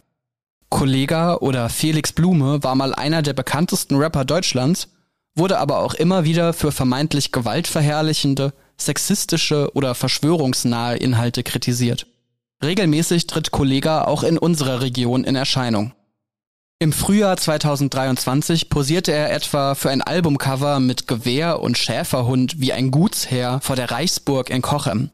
Kollega 0.68 1.36
oder 1.36 1.68
Felix 1.68 2.12
Blume 2.12 2.62
war 2.62 2.74
mal 2.74 2.94
einer 2.94 3.22
der 3.22 3.32
bekanntesten 3.32 3.96
Rapper 3.96 4.24
Deutschlands, 4.24 4.88
wurde 5.34 5.58
aber 5.58 5.78
auch 5.78 5.94
immer 5.94 6.24
wieder 6.24 6.52
für 6.52 6.72
vermeintlich 6.72 7.32
gewaltverherrlichende, 7.32 8.52
sexistische 8.76 9.70
oder 9.74 9.94
verschwörungsnahe 9.94 10.96
Inhalte 10.96 11.42
kritisiert. 11.42 12.06
Regelmäßig 12.62 13.26
tritt 13.26 13.50
Kollega 13.50 14.04
auch 14.04 14.22
in 14.22 14.38
unserer 14.38 14.80
Region 14.80 15.24
in 15.24 15.36
Erscheinung. 15.36 15.92
Im 16.78 16.92
Frühjahr 16.92 17.36
2023 17.36 18.68
posierte 18.68 19.12
er 19.12 19.32
etwa 19.32 19.74
für 19.74 19.90
ein 19.90 20.02
Albumcover 20.02 20.78
mit 20.78 21.06
Gewehr 21.06 21.60
und 21.60 21.78
Schäferhund 21.78 22.60
wie 22.60 22.72
ein 22.72 22.90
Gutsherr 22.90 23.60
vor 23.62 23.76
der 23.76 23.90
Reichsburg 23.90 24.50
in 24.50 24.60
Cochem. 24.60 25.10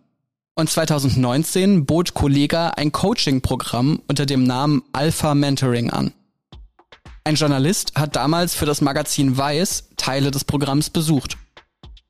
Und 0.54 0.68
2019 0.68 1.86
bot 1.86 2.12
Kollega 2.12 2.70
ein 2.70 2.92
Coaching-Programm 2.92 4.02
unter 4.06 4.26
dem 4.26 4.44
Namen 4.44 4.82
Alpha 4.92 5.34
Mentoring 5.34 5.88
an. 5.88 6.12
Ein 7.24 7.36
Journalist 7.36 7.94
hat 7.94 8.16
damals 8.16 8.54
für 8.54 8.66
das 8.66 8.82
Magazin 8.82 9.38
Weiß 9.38 9.88
Teile 9.96 10.30
des 10.30 10.44
Programms 10.44 10.90
besucht. 10.90 11.38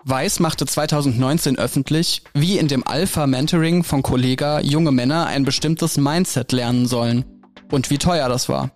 Weiß 0.04 0.40
machte 0.40 0.66
2019 0.66 1.56
öffentlich, 1.56 2.22
wie 2.34 2.58
in 2.58 2.66
dem 2.66 2.84
Alpha 2.84 3.28
Mentoring 3.28 3.84
von 3.84 4.02
Kollega 4.02 4.58
junge 4.60 4.90
Männer 4.90 5.26
ein 5.26 5.44
bestimmtes 5.44 5.96
Mindset 5.96 6.50
lernen 6.50 6.86
sollen 6.86 7.24
und 7.70 7.90
wie 7.90 7.98
teuer 7.98 8.28
das 8.28 8.48
war. 8.48 8.72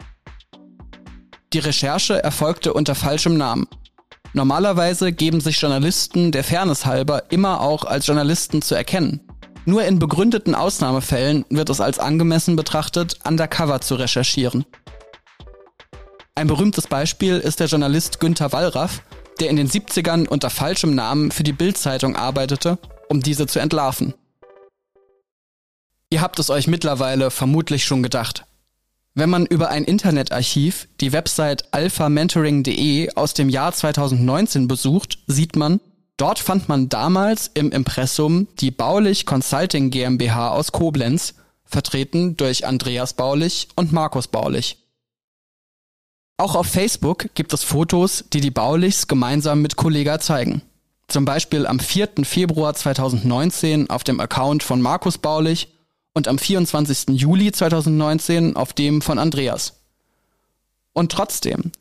Die 1.53 1.59
Recherche 1.59 2.23
erfolgte 2.23 2.73
unter 2.73 2.95
falschem 2.95 3.37
Namen. 3.37 3.67
Normalerweise 4.33 5.13
geben 5.13 5.41
sich 5.41 5.61
Journalisten 5.61 6.31
der 6.31 6.45
Fairness 6.45 6.87
halber 6.87 7.33
immer 7.33 7.61
auch 7.61 7.85
als 7.85 8.07
Journalisten 8.07 8.63
zu 8.63 8.77
erkennen. 8.77 9.26
Nur 9.69 9.85
in 9.85 9.99
begründeten 9.99 10.55
Ausnahmefällen 10.55 11.45
wird 11.51 11.71
es 11.71 11.81
als 11.81 11.99
angemessen 11.99 12.55
betrachtet, 12.55 13.19
undercover 13.27 13.81
zu 13.81 13.97
recherchieren. 13.97 14.65
Ein 16.37 16.47
berühmtes 16.47 16.87
Beispiel 16.87 17.39
ist 17.39 17.59
der 17.59 17.67
Journalist 17.67 18.21
Günther 18.21 18.53
Wallraff, 18.53 19.03
der 19.41 19.51
in 19.51 19.57
den 19.57 19.69
70ern 19.69 20.29
unter 20.29 20.51
falschem 20.51 20.95
Namen 20.95 21.33
für 21.33 21.43
die 21.43 21.53
Bild-Zeitung 21.53 22.15
arbeitete, 22.15 22.79
um 23.09 23.21
diese 23.21 23.49
zu 23.49 23.59
entlarven. 23.59 24.15
Ihr 26.11 26.21
habt 26.21 26.39
es 26.39 26.49
euch 26.49 26.69
mittlerweile 26.69 27.33
vermutlich 27.33 27.85
schon 27.85 28.05
gedacht. 28.05 28.45
Wenn 29.15 29.31
man 29.31 29.47
über 29.47 29.71
ein 29.71 29.83
Internetarchiv 29.83 30.87
die 31.01 31.13
Website 31.13 31.75
alphamentoring.de 31.75 33.15
aus 33.17 33.35
dem 33.35 33.49
Jahr 33.49 33.73
2019 33.73 34.69
besucht, 34.69 35.19
sieht 35.27 35.57
man, 35.57 35.81
dort 36.17 36.39
fand 36.39 36.69
man 36.69 36.89
damals 36.89 37.51
im 37.55 37.73
Impressum 37.73 38.49
die 38.61 38.71
Baulich 38.71 39.27
Consulting 39.27 39.91
GmbH 39.91 40.51
aus 40.51 40.73
Koblenz, 40.73 41.35
vertreten 41.65 42.37
durch 42.37 42.67
Andreas 42.67 43.15
Baulich 43.15 43.69
und 43.75 43.93
Markus 43.93 44.29
Baulich. 44.29 44.79
Auch 46.39 46.55
auf 46.55 46.67
Facebook 46.67 47.35
gibt 47.35 47.53
es 47.53 47.65
Fotos, 47.65 48.25
die 48.33 48.41
die 48.41 48.51
Baulichs 48.51 49.09
gemeinsam 49.09 49.63
mit 49.63 49.77
Kollega 49.77 50.21
zeigen. 50.21 50.63
Zum 51.09 51.25
Beispiel 51.25 51.67
am 51.67 51.79
4. 51.79 52.09
Februar 52.25 52.75
2019 52.75 53.91
auf 53.91 54.05
dem 54.05 54.21
Account 54.21 54.63
von 54.63 54.83
Markus 54.83 55.19
Baulich 55.19 55.69
und 56.13 56.29
am 56.29 56.39
24. 56.39 57.19
Juli 57.19 57.53
2019 57.53 58.57
auf 58.57 58.73
dem 58.73 59.03
von 59.03 59.19
Andreas. 59.19 59.81
Und 60.93 61.13
trotzdem, 61.13 61.73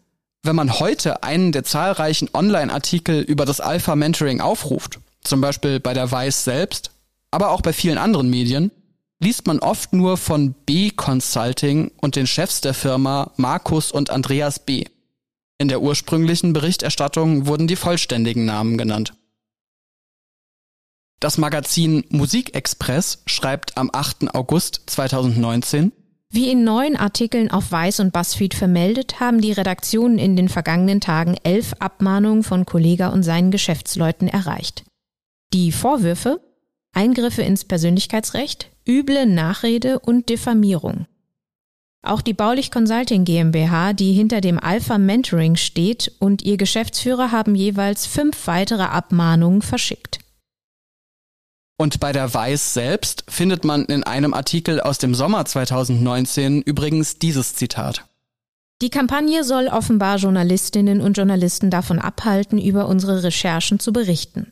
wenn 0.45 0.55
man 0.55 0.79
heute 0.79 1.23
einen 1.23 1.51
der 1.51 1.63
zahlreichen 1.63 2.29
Online-Artikel 2.34 3.21
über 3.21 3.45
das 3.45 3.60
Alpha 3.60 3.95
Mentoring 3.95 4.41
aufruft, 4.41 4.99
zum 5.23 5.41
Beispiel 5.41 5.79
bei 5.79 5.93
der 5.93 6.12
Weiß 6.12 6.43
selbst, 6.43 6.91
aber 7.31 7.51
auch 7.51 7.62
bei 7.62 7.73
vielen 7.73 7.97
anderen 7.97 8.29
Medien, 8.29 8.71
liest 9.19 9.47
man 9.47 9.60
oft 9.60 9.93
nur 9.93 10.17
von 10.17 10.53
B 10.53 10.91
Consulting 10.91 11.91
und 12.01 12.15
den 12.15 12.27
Chefs 12.27 12.62
der 12.62 12.73
Firma 12.73 13.31
Markus 13.38 13.91
und 13.91 14.10
Andreas 14.10 14.60
B. 14.60 14.86
In 15.58 15.67
der 15.67 15.81
ursprünglichen 15.81 16.53
Berichterstattung 16.53 17.47
wurden 17.47 17.67
die 17.67 17.77
vollständigen 17.77 18.45
Namen 18.45 18.77
genannt. 18.77 19.13
Das 21.19 21.38
Magazin 21.38 22.03
Musikexpress 22.10 23.23
schreibt 23.25 23.77
am 23.77 23.89
8. 23.91 24.36
August 24.36 24.81
2019, 24.88 25.91
wie 26.35 26.51
in 26.51 26.63
neun 26.63 26.95
Artikeln 26.95 27.49
auf 27.49 27.71
Weiß 27.71 27.99
und 27.99 28.13
Buzzfeed 28.13 28.53
vermeldet, 28.53 29.19
haben 29.19 29.41
die 29.41 29.53
Redaktionen 29.53 30.19
in 30.19 30.35
den 30.35 30.49
vergangenen 30.49 31.01
Tagen 31.01 31.35
elf 31.43 31.73
Abmahnungen 31.79 32.43
von 32.43 32.65
Kollega 32.65 33.09
und 33.09 33.23
seinen 33.23 33.51
Geschäftsleuten 33.51 34.27
erreicht. 34.27 34.83
Die 35.53 35.71
Vorwürfe 35.71 36.41
Eingriffe 36.95 37.41
ins 37.41 37.65
Persönlichkeitsrecht, 37.65 38.71
üble 38.87 39.25
Nachrede 39.25 39.99
und 39.99 40.29
Diffamierung. 40.29 41.07
Auch 42.01 42.21
die 42.21 42.33
Baulich 42.33 42.71
Consulting 42.71 43.25
GmbH, 43.25 43.93
die 43.93 44.13
hinter 44.13 44.39
dem 44.39 44.59
Alpha 44.59 44.97
Mentoring 44.97 45.57
steht, 45.57 46.13
und 46.19 46.43
ihr 46.43 46.55
Geschäftsführer 46.55 47.31
haben 47.31 47.55
jeweils 47.55 48.05
fünf 48.05 48.47
weitere 48.47 48.83
Abmahnungen 48.83 49.61
verschickt. 49.61 50.19
Und 51.77 51.99
bei 51.99 52.13
der 52.13 52.33
Weiß 52.33 52.73
selbst 52.73 53.25
findet 53.27 53.65
man 53.65 53.85
in 53.85 54.03
einem 54.03 54.33
Artikel 54.33 54.79
aus 54.79 54.97
dem 54.97 55.13
Sommer 55.13 55.45
2019 55.45 56.61
übrigens 56.61 57.19
dieses 57.19 57.55
Zitat. 57.55 58.05
Die 58.81 58.89
Kampagne 58.89 59.43
soll 59.43 59.67
offenbar 59.67 60.17
Journalistinnen 60.17 61.01
und 61.01 61.17
Journalisten 61.17 61.69
davon 61.69 61.99
abhalten, 61.99 62.59
über 62.59 62.88
unsere 62.88 63.23
Recherchen 63.23 63.79
zu 63.79 63.93
berichten. 63.93 64.51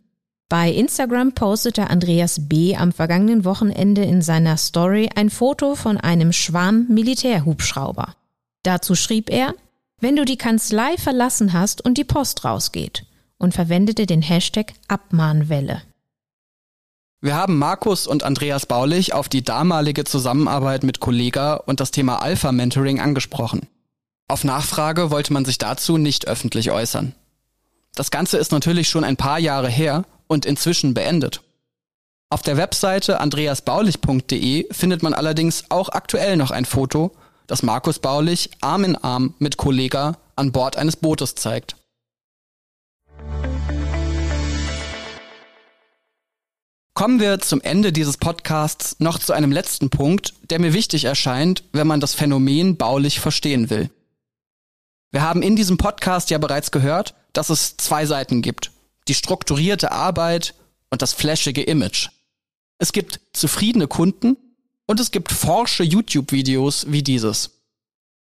Bei 0.50 0.72
Instagram 0.72 1.34
postete 1.34 1.90
Andreas 1.90 2.48
B. 2.48 2.76
am 2.76 2.92
vergangenen 2.92 3.44
Wochenende 3.44 4.04
in 4.04 4.22
seiner 4.22 4.58
Story 4.58 5.10
ein 5.16 5.30
Foto 5.30 5.76
von 5.76 5.98
einem 5.98 6.32
Schwarm 6.32 6.86
Militärhubschrauber. 6.90 8.16
Dazu 8.64 8.96
schrieb 8.96 9.30
er, 9.30 9.56
wenn 10.00 10.16
du 10.16 10.26
die 10.26 10.38
Kanzlei 10.38 10.98
verlassen 10.98 11.54
hast 11.54 11.84
und 11.84 11.98
die 11.98 12.04
Post 12.04 12.46
rausgeht 12.46 13.06
und 13.38 13.54
verwendete 13.54 14.06
den 14.06 14.22
Hashtag 14.22 14.74
Abmahnwelle. 14.88 15.82
Wir 17.24 17.36
haben 17.38 17.58
Markus 17.58 18.06
und 18.06 18.24
Andreas 18.24 18.66
Baulich 18.66 19.14
auf 19.14 19.30
die 19.30 19.46
damalige 19.46 20.04
Zusammenarbeit 20.04 20.84
mit 20.84 21.00
Kollega 21.00 21.54
und 21.54 21.80
das 21.80 21.92
Thema 21.92 22.22
Alpha 22.22 22.52
Mentoring 22.52 23.00
angesprochen. 23.00 23.62
Auf 24.28 24.44
Nachfrage 24.44 25.10
wollte 25.10 25.32
man 25.32 25.46
sich 25.46 25.58
dazu 25.58 25.98
nicht 25.98 26.28
öffentlich 26.28 26.70
äußern. 26.70 27.16
Das 27.96 28.12
Ganze 28.12 28.38
ist 28.40 28.52
natürlich 28.52 28.90
schon 28.90 29.06
ein 29.06 29.16
paar 29.16 29.40
Jahre 29.40 29.70
her 29.70 30.04
und 30.28 30.46
inzwischen 30.46 30.94
beendet. 30.94 31.40
Auf 32.30 32.42
der 32.42 32.58
Webseite 32.58 33.22
andreasbaulich.de 33.22 34.74
findet 34.74 35.02
man 35.02 35.14
allerdings 35.14 35.64
auch 35.70 35.88
aktuell 35.88 36.36
noch 36.36 36.52
ein 36.52 36.66
Foto, 36.66 37.14
das 37.48 37.64
Markus 37.64 38.00
Baulich 38.00 38.50
Arm 38.60 38.84
in 38.84 38.98
Arm 38.98 39.34
mit 39.40 39.56
Kollega 39.56 40.18
an 40.36 40.52
Bord 40.52 40.76
eines 40.76 40.98
Bootes 40.98 41.36
zeigt. 41.36 41.78
Kommen 46.94 47.20
wir 47.20 47.40
zum 47.40 47.62
Ende 47.62 47.92
dieses 47.92 48.18
Podcasts 48.18 48.98
noch 49.00 49.18
zu 49.20 49.34
einem 49.34 49.52
letzten 49.52 49.90
Punkt, 49.90 50.34
der 50.50 50.60
mir 50.60 50.74
wichtig 50.74 51.06
erscheint, 51.06 51.64
wenn 51.72 51.88
man 51.88 52.00
das 52.00 52.14
Phänomen 52.14 52.78
baulich 52.78 53.20
verstehen 53.20 53.70
will. 53.70 53.90
Wir 55.12 55.22
haben 55.22 55.42
in 55.42 55.56
diesem 55.56 55.78
Podcast 55.78 56.30
ja 56.30 56.38
bereits 56.38 56.72
gehört, 56.72 57.16
dass 57.34 57.50
es 57.50 57.78
zwei 57.78 58.06
Seiten 58.06 58.42
gibt 58.42 58.72
die 59.08 59.14
strukturierte 59.14 59.92
Arbeit 59.92 60.56
und 60.90 61.02
das 61.02 61.14
flashige 61.14 61.64
Image. 61.64 62.10
Es 62.78 62.94
gibt 62.94 63.20
zufriedene 63.34 63.88
Kunden 63.88 64.38
und 64.86 65.00
es 65.00 65.12
gibt 65.12 65.32
forsche 65.32 65.84
YouTube-Videos 65.84 66.92
wie 66.92 67.04
dieses. 67.04 67.63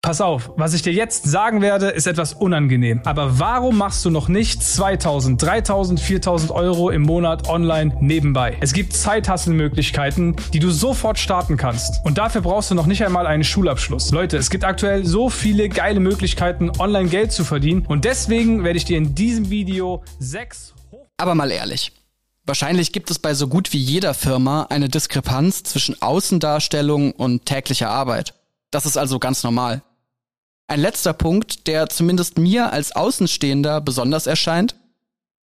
Pass 0.01 0.21
auf, 0.21 0.51
was 0.55 0.73
ich 0.73 0.81
dir 0.81 0.93
jetzt 0.93 1.25
sagen 1.25 1.62
werde, 1.62 1.89
ist 1.89 2.07
etwas 2.07 2.33
unangenehm. 2.33 3.01
Aber 3.03 3.38
warum 3.38 3.77
machst 3.77 4.05
du 4.05 4.09
noch 4.09 4.29
nicht 4.29 4.63
2000, 4.63 5.41
3000, 5.41 5.99
4000 5.99 6.51
Euro 6.51 6.89
im 6.89 7.01
Monat 7.01 7.49
online 7.49 7.95
nebenbei? 7.99 8.57
Es 8.62 8.71
gibt 8.71 8.93
Zeithasselmöglichkeiten, 8.93 10.38
die 10.53 10.59
du 10.59 10.71
sofort 10.71 11.19
starten 11.19 11.57
kannst. 11.57 12.03
Und 12.05 12.17
dafür 12.17 12.41
brauchst 12.41 12.71
du 12.71 12.75
noch 12.75 12.85
nicht 12.85 13.05
einmal 13.05 13.27
einen 13.27 13.43
Schulabschluss. 13.43 14.12
Leute, 14.12 14.38
es 14.38 14.49
gibt 14.49 14.63
aktuell 14.63 15.05
so 15.05 15.29
viele 15.29 15.67
geile 15.67 15.99
Möglichkeiten, 15.99 16.71
online 16.79 17.09
Geld 17.09 17.33
zu 17.33 17.43
verdienen. 17.43 17.85
Und 17.85 18.05
deswegen 18.05 18.63
werde 18.63 18.77
ich 18.77 18.85
dir 18.85 18.97
in 18.97 19.15
diesem 19.15 19.49
Video 19.49 20.03
sechs 20.17 20.73
aber 21.19 21.35
mal 21.35 21.51
ehrlich. 21.51 21.91
Wahrscheinlich 22.45 22.93
gibt 22.93 23.12
es 23.12 23.19
bei 23.19 23.33
so 23.33 23.47
gut 23.47 23.73
wie 23.73 23.77
jeder 23.77 24.13
Firma 24.13 24.63
eine 24.69 24.89
Diskrepanz 24.89 25.63
zwischen 25.63 26.01
Außendarstellung 26.01 27.12
und 27.12 27.45
täglicher 27.45 27.89
Arbeit. 27.89 28.33
Das 28.71 28.85
ist 28.85 28.97
also 28.97 29.19
ganz 29.19 29.43
normal. 29.43 29.83
Ein 30.69 30.82
letzter 30.82 31.13
Punkt, 31.13 31.65
der 31.65 31.89
zumindest 31.89 32.38
mir 32.38 32.71
als 32.71 32.95
Außenstehender 32.95 33.82
besonders 33.82 34.27
erscheint. 34.27 34.75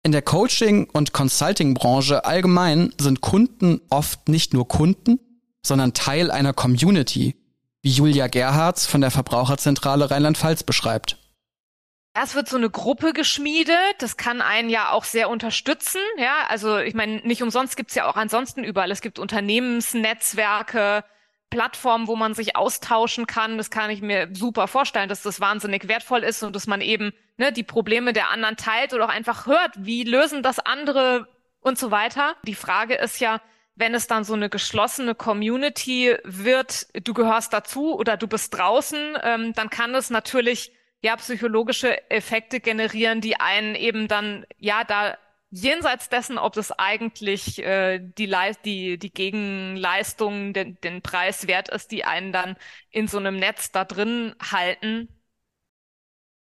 In 0.03 0.11
der 0.11 0.21
Coaching- 0.21 0.89
und 0.91 1.13
Consulting-Branche 1.13 2.25
allgemein 2.25 2.93
sind 2.99 3.21
Kunden 3.21 3.79
oft 3.89 4.27
nicht 4.27 4.53
nur 4.53 4.67
Kunden, 4.67 5.19
sondern 5.65 5.93
Teil 5.93 6.29
einer 6.29 6.51
Community, 6.51 7.37
wie 7.81 7.91
Julia 7.91 8.27
Gerhards 8.27 8.85
von 8.85 8.99
der 8.99 9.11
Verbraucherzentrale 9.11 10.11
Rheinland-Pfalz 10.11 10.63
beschreibt. 10.63 11.17
Es 12.21 12.35
wird 12.35 12.49
so 12.49 12.57
eine 12.57 12.69
Gruppe 12.69 13.13
geschmiedet, 13.13 13.95
das 13.99 14.17
kann 14.17 14.41
einen 14.41 14.69
ja 14.69 14.91
auch 14.91 15.05
sehr 15.05 15.29
unterstützen. 15.29 16.01
Ja, 16.17 16.47
also 16.49 16.79
ich 16.79 16.95
meine, 16.95 17.21
nicht 17.25 17.41
umsonst 17.41 17.77
gibt's 17.77 17.95
ja 17.95 18.09
auch 18.09 18.17
ansonsten 18.17 18.65
überall. 18.65 18.91
Es 18.91 18.99
gibt 18.99 19.19
Unternehmensnetzwerke, 19.19 21.05
Plattformen, 21.53 22.07
wo 22.07 22.15
man 22.15 22.33
sich 22.33 22.55
austauschen 22.55 23.27
kann. 23.27 23.57
Das 23.57 23.69
kann 23.69 23.91
ich 23.91 24.01
mir 24.01 24.27
super 24.33 24.67
vorstellen, 24.67 25.07
dass 25.07 25.21
das 25.21 25.39
wahnsinnig 25.39 25.87
wertvoll 25.87 26.23
ist 26.23 26.41
und 26.41 26.55
dass 26.55 26.65
man 26.65 26.81
eben 26.81 27.13
ne, 27.37 27.51
die 27.51 27.61
Probleme 27.61 28.11
der 28.11 28.29
anderen 28.29 28.57
teilt 28.57 28.93
oder 28.93 29.05
auch 29.05 29.09
einfach 29.09 29.45
hört, 29.45 29.71
wie 29.77 30.03
lösen 30.03 30.41
das 30.41 30.57
andere 30.57 31.27
und 31.61 31.77
so 31.77 31.91
weiter. 31.91 32.35
Die 32.47 32.55
Frage 32.55 32.95
ist 32.95 33.19
ja, 33.19 33.39
wenn 33.75 33.93
es 33.93 34.07
dann 34.07 34.23
so 34.23 34.33
eine 34.33 34.49
geschlossene 34.49 35.13
Community 35.13 36.15
wird, 36.23 36.87
du 37.05 37.13
gehörst 37.13 37.53
dazu 37.53 37.95
oder 37.95 38.17
du 38.17 38.27
bist 38.27 38.55
draußen, 38.55 39.17
ähm, 39.21 39.53
dann 39.53 39.69
kann 39.69 39.93
es 39.93 40.09
natürlich 40.09 40.71
ja 41.01 41.15
psychologische 41.17 42.09
Effekte 42.09 42.61
generieren, 42.61 43.21
die 43.21 43.39
einen 43.39 43.75
eben 43.75 44.07
dann 44.07 44.45
ja 44.57 44.83
da 44.83 45.17
jenseits 45.53 46.09
dessen, 46.09 46.37
ob 46.37 46.53
das 46.53 46.71
eigentlich 46.71 47.59
äh, 47.63 47.99
die, 47.99 48.25
Le 48.25 48.53
die, 48.65 48.97
die 48.97 49.13
Gegenleistung, 49.13 50.53
den, 50.53 50.77
den 50.83 51.01
Preis 51.01 51.47
wert 51.47 51.69
ist, 51.69 51.91
die 51.91 52.05
einen 52.05 52.33
dann 52.33 52.55
in 52.89 53.07
so 53.07 53.19
einem 53.19 53.37
Netz 53.37 53.71
da 53.71 53.85
drin 53.85 54.33
halten. 54.41 55.07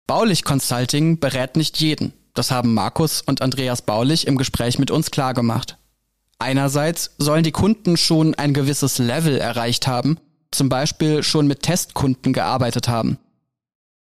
Baulich 0.07 0.43
Consulting 0.43 1.20
berät 1.20 1.57
nicht 1.57 1.80
jeden. 1.80 2.14
Das 2.34 2.51
haben 2.51 2.74
Markus 2.74 3.22
und 3.22 3.41
Andreas 3.41 3.82
Baulich 3.82 4.26
im 4.28 4.38
Gespräch 4.38 4.80
mit 4.80 4.91
uns 4.91 5.12
klargemacht. 5.12 5.78
Einerseits 6.39 7.14
sollen 7.18 7.43
die 7.43 7.51
Kunden 7.51 7.97
schon 7.97 8.34
ein 8.36 8.53
gewisses 8.53 8.97
Level 8.97 9.38
erreicht 9.38 9.88
haben, 9.88 10.20
zum 10.51 10.70
Beispiel 10.70 11.22
schon 11.22 11.47
mit 11.47 11.64
Testkunden 11.64 12.32
gearbeitet 12.32 12.88
haben. 12.88 13.20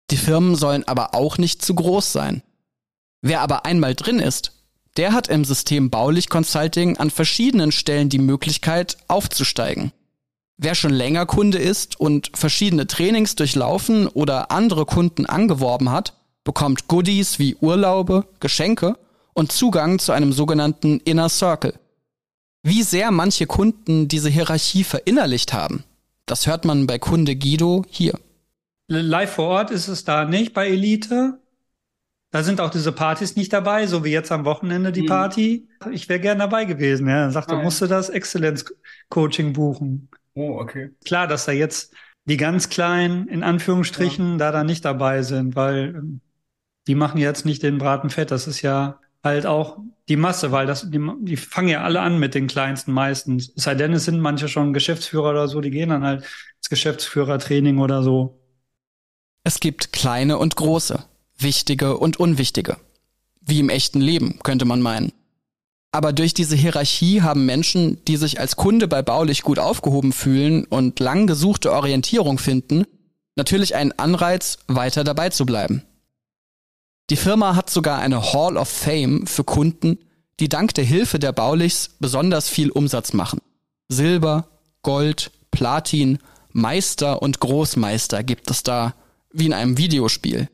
Die 0.09 0.17
Firmen 0.17 0.55
sollen 0.55 0.87
aber 0.87 1.13
auch 1.13 1.37
nicht 1.37 1.61
zu 1.61 1.75
groß 1.75 2.11
sein. 2.11 2.41
Wer 3.21 3.41
aber 3.41 3.65
einmal 3.65 3.93
drin 3.93 4.19
ist, 4.19 4.56
der 4.97 5.13
hat 5.13 5.27
im 5.27 5.45
System 5.45 5.89
Baulich 5.89 6.27
Consulting 6.29 6.97
an 6.97 7.11
verschiedenen 7.11 7.71
Stellen 7.71 8.09
die 8.09 8.19
Möglichkeit 8.19 8.97
aufzusteigen. 9.07 9.91
Wer 10.57 10.73
schon 10.73 10.91
länger 10.91 11.27
Kunde 11.27 11.59
ist 11.59 11.99
und 11.99 12.31
verschiedene 12.33 12.87
Trainings 12.87 13.35
durchlaufen 13.35 14.07
oder 14.07 14.49
andere 14.49 14.85
Kunden 14.85 15.27
angeworben 15.27 15.91
hat, 15.91 16.13
bekommt 16.43 16.87
Goodies 16.87 17.37
wie 17.37 17.55
Urlaube, 17.61 18.25
Geschenke 18.39 18.97
und 19.33 19.51
Zugang 19.51 19.99
zu 19.99 20.13
einem 20.13 20.33
sogenannten 20.33 20.99
Inner 21.01 21.29
Circle. 21.29 21.75
Wie 22.63 22.81
sehr 22.81 23.11
manche 23.11 23.45
Kunden 23.45 24.07
diese 24.07 24.29
Hierarchie 24.29 24.83
verinnerlicht 24.83 25.53
haben, 25.53 25.83
das 26.25 26.47
hört 26.47 26.65
man 26.65 26.87
bei 26.87 26.97
Kunde 26.97 27.35
Guido 27.35 27.85
hier. 27.89 28.19
Live 28.87 29.35
vor 29.35 29.47
Ort 29.49 29.71
ist 29.71 29.89
es 29.89 30.05
da 30.05 30.25
nicht 30.25 30.53
bei 30.53 30.67
Elite. 30.69 31.39
Da 32.31 32.43
sind 32.43 32.59
auch 32.59 32.69
diese 32.69 32.91
Partys 32.91 33.35
nicht 33.35 33.53
dabei, 33.53 33.87
so 33.87 34.03
wie 34.03 34.11
jetzt 34.11 34.31
am 34.31 34.43
Wochenende 34.43 34.91
die 34.91 35.03
mhm. 35.03 35.07
Party. 35.07 35.69
Ich 35.91 36.09
wäre 36.09 36.19
gern 36.19 36.39
dabei 36.39 36.65
gewesen. 36.65 37.07
Ja, 37.07 37.21
er 37.21 37.31
sagte, 37.31 37.55
ah, 37.55 37.63
musst 37.63 37.81
du 37.81 37.87
das 37.87 38.09
Exzellenz-Coaching 38.09 39.53
buchen. 39.53 40.09
Oh, 40.33 40.59
okay. 40.59 40.91
Klar, 41.05 41.27
dass 41.27 41.45
da 41.45 41.51
jetzt 41.51 41.93
die 42.25 42.37
ganz 42.37 42.69
kleinen, 42.69 43.27
in 43.27 43.43
Anführungsstrichen, 43.43 44.31
ja. 44.31 44.37
da 44.37 44.51
dann 44.51 44.67
nicht 44.67 44.83
dabei 44.83 45.23
sind, 45.23 45.55
weil 45.55 45.95
ähm, 45.95 46.21
die 46.87 46.95
machen 46.95 47.17
jetzt 47.17 47.45
nicht 47.45 47.63
den 47.63 47.77
Braten 47.77 48.09
fett. 48.09 48.31
Das 48.31 48.47
ist 48.47 48.61
ja 48.61 48.99
halt 49.23 49.45
auch 49.45 49.79
die 50.09 50.15
Masse, 50.15 50.51
weil 50.51 50.67
das, 50.67 50.89
die, 50.89 50.99
die 51.21 51.37
fangen 51.37 51.69
ja 51.69 51.83
alle 51.83 52.01
an 52.01 52.19
mit 52.19 52.33
den 52.33 52.47
kleinsten 52.47 52.91
meistens. 52.91 53.53
Es 53.55 53.63
sei 53.63 53.75
denn, 53.75 53.93
es 53.93 54.05
sind 54.05 54.19
manche 54.19 54.47
schon 54.47 54.73
Geschäftsführer 54.73 55.31
oder 55.31 55.47
so, 55.47 55.61
die 55.61 55.71
gehen 55.71 55.89
dann 55.89 56.03
halt 56.03 56.23
ins 56.57 56.69
Geschäftsführertraining 56.69 57.79
oder 57.79 58.03
so. 58.03 58.39
Es 59.43 59.59
gibt 59.59 59.93
kleine 59.93 60.37
und 60.37 60.55
große, 60.55 61.05
wichtige 61.37 61.97
und 61.97 62.19
unwichtige. 62.19 62.77
Wie 63.41 63.59
im 63.59 63.69
echten 63.69 64.01
Leben, 64.01 64.39
könnte 64.43 64.65
man 64.65 64.81
meinen. 64.81 65.13
Aber 65.91 66.13
durch 66.13 66.33
diese 66.33 66.55
Hierarchie 66.55 67.21
haben 67.21 67.45
Menschen, 67.45 68.03
die 68.05 68.17
sich 68.17 68.39
als 68.39 68.55
Kunde 68.55 68.87
bei 68.87 69.01
Baulich 69.01 69.41
gut 69.41 69.57
aufgehoben 69.57 70.11
fühlen 70.11 70.65
und 70.65 70.99
lang 70.99 71.27
gesuchte 71.27 71.71
Orientierung 71.71 72.37
finden, 72.37 72.85
natürlich 73.35 73.75
einen 73.75 73.93
Anreiz, 73.93 74.57
weiter 74.67 75.03
dabei 75.03 75.29
zu 75.29 75.45
bleiben. 75.45 75.83
Die 77.09 77.15
Firma 77.15 77.55
hat 77.55 77.69
sogar 77.69 77.99
eine 77.99 78.33
Hall 78.33 78.57
of 78.57 78.67
Fame 78.67 79.25
für 79.27 79.45
Kunden, 79.45 79.97
die 80.39 80.49
dank 80.49 80.73
der 80.73 80.83
Hilfe 80.83 81.19
der 81.19 81.31
Baulichs 81.31 81.91
besonders 81.99 82.49
viel 82.49 82.69
Umsatz 82.69 83.13
machen. 83.13 83.39
Silber, 83.87 84.49
Gold, 84.81 85.31
Platin, 85.51 86.19
Meister 86.51 87.21
und 87.21 87.39
Großmeister 87.39 88.23
gibt 88.23 88.51
es 88.51 88.63
da, 88.63 88.93
wie 89.31 89.45
in 89.45 89.53
einem 89.53 89.77
Videospiel. 89.77 90.49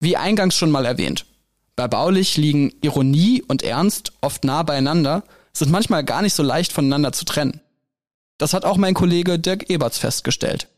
Wie 0.00 0.16
eingangs 0.16 0.54
schon 0.54 0.70
mal 0.70 0.84
erwähnt, 0.84 1.26
bei 1.74 1.88
Baulich 1.88 2.36
liegen 2.36 2.72
Ironie 2.82 3.42
und 3.42 3.62
Ernst 3.62 4.12
oft 4.20 4.44
nah 4.44 4.62
beieinander, 4.62 5.24
sind 5.52 5.70
manchmal 5.70 6.04
gar 6.04 6.22
nicht 6.22 6.34
so 6.34 6.42
leicht 6.42 6.72
voneinander 6.72 7.12
zu 7.12 7.24
trennen. 7.24 7.60
Das 8.38 8.54
hat 8.54 8.64
auch 8.64 8.76
mein 8.76 8.94
Kollege 8.94 9.38
Dirk 9.38 9.70
Eberts 9.70 9.98
festgestellt. 9.98 10.68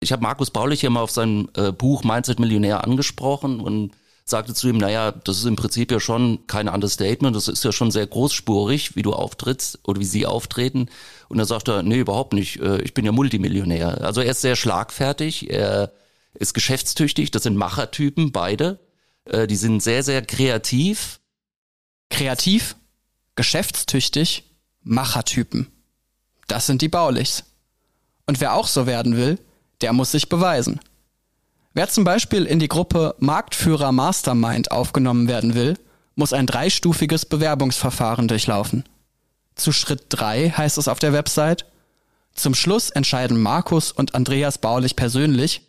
Ich 0.00 0.12
habe 0.12 0.22
Markus 0.22 0.50
Baulich 0.50 0.80
hier 0.80 0.90
mal 0.90 1.00
auf 1.00 1.10
sein 1.10 1.48
äh, 1.56 1.72
Buch 1.72 2.04
Mindset 2.04 2.38
Millionär 2.40 2.84
angesprochen 2.84 3.60
und 3.60 3.92
sagte 4.24 4.54
zu 4.54 4.68
ihm, 4.68 4.78
naja, 4.78 5.12
das 5.12 5.38
ist 5.38 5.46
im 5.46 5.56
Prinzip 5.56 5.90
ja 5.90 6.00
schon 6.00 6.46
kein 6.46 6.68
Understatement, 6.68 7.34
das 7.34 7.48
ist 7.48 7.64
ja 7.64 7.72
schon 7.72 7.90
sehr 7.90 8.06
großspurig, 8.06 8.96
wie 8.96 9.02
du 9.02 9.12
auftrittst 9.12 9.80
oder 9.84 10.00
wie 10.00 10.06
sie 10.06 10.26
auftreten. 10.26 10.88
Und 11.28 11.38
er 11.38 11.44
sagt 11.44 11.68
er, 11.68 11.82
nee, 11.82 11.98
überhaupt 11.98 12.32
nicht, 12.32 12.60
äh, 12.60 12.80
ich 12.82 12.94
bin 12.94 13.04
ja 13.04 13.12
Multimillionär. 13.12 14.02
Also 14.02 14.20
er 14.20 14.30
ist 14.30 14.40
sehr 14.40 14.56
schlagfertig, 14.56 15.50
er 15.50 15.92
ist 16.34 16.54
geschäftstüchtig, 16.54 17.30
das 17.30 17.42
sind 17.42 17.56
Machertypen, 17.56 18.32
beide. 18.32 18.80
Äh, 19.24 19.46
die 19.46 19.56
sind 19.56 19.82
sehr, 19.82 20.02
sehr 20.02 20.22
kreativ. 20.22 21.20
Kreativ, 22.10 22.76
geschäftstüchtig, 23.36 24.50
Machertypen. 24.82 25.68
Das 26.48 26.66
sind 26.66 26.82
die 26.82 26.88
Baulichs. 26.88 27.44
Und 28.26 28.40
wer 28.40 28.54
auch 28.54 28.66
so 28.66 28.86
werden 28.86 29.16
will, 29.16 29.38
der 29.80 29.92
muss 29.92 30.12
sich 30.12 30.28
beweisen. 30.28 30.80
Wer 31.74 31.88
zum 31.88 32.04
Beispiel 32.04 32.44
in 32.44 32.58
die 32.58 32.68
Gruppe 32.68 33.14
Marktführer 33.18 33.92
Mastermind 33.92 34.70
aufgenommen 34.70 35.26
werden 35.26 35.54
will, 35.54 35.78
muss 36.14 36.34
ein 36.34 36.46
dreistufiges 36.46 37.24
Bewerbungsverfahren 37.24 38.28
durchlaufen. 38.28 38.84
Zu 39.54 39.72
Schritt 39.72 40.04
drei 40.10 40.50
heißt 40.50 40.76
es 40.76 40.88
auf 40.88 40.98
der 40.98 41.12
Website, 41.12 41.66
zum 42.34 42.54
Schluss 42.54 42.90
entscheiden 42.90 43.40
Markus 43.40 43.92
und 43.92 44.14
Andreas 44.14 44.58
Baulich 44.58 44.96
persönlich, 44.96 45.62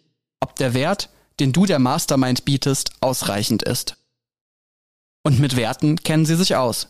ob 0.43 0.57
der 0.57 0.73
Wert, 0.73 1.09
den 1.39 1.53
du 1.53 1.65
der 1.65 1.79
Mastermind 1.79 2.43
bietest, 2.43 2.91
ausreichend 2.99 3.63
ist. 3.63 3.95
Und 5.23 5.39
mit 5.39 5.55
Werten 5.55 5.95
kennen 5.95 6.25
sie 6.25 6.35
sich 6.35 6.57
aus. 6.57 6.89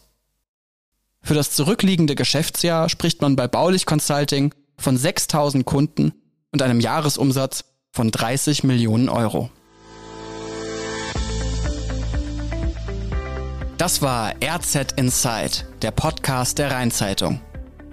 Für 1.21 1.35
das 1.35 1.51
zurückliegende 1.51 2.15
Geschäftsjahr 2.15 2.89
spricht 2.89 3.21
man 3.21 3.35
bei 3.35 3.47
Baulich 3.47 3.85
Consulting 3.85 4.55
von 4.77 4.97
6000 4.97 5.65
Kunden 5.65 6.13
und 6.51 6.63
einem 6.63 6.79
Jahresumsatz 6.79 7.65
von 7.91 8.09
30 8.09 8.63
Millionen 8.63 9.07
Euro. 9.07 9.51
Das 13.77 14.01
war 14.01 14.33
RZ 14.43 14.93
Inside, 14.95 15.67
der 15.83 15.91
Podcast 15.91 16.57
der 16.57 16.71
Rheinzeitung. 16.71 17.39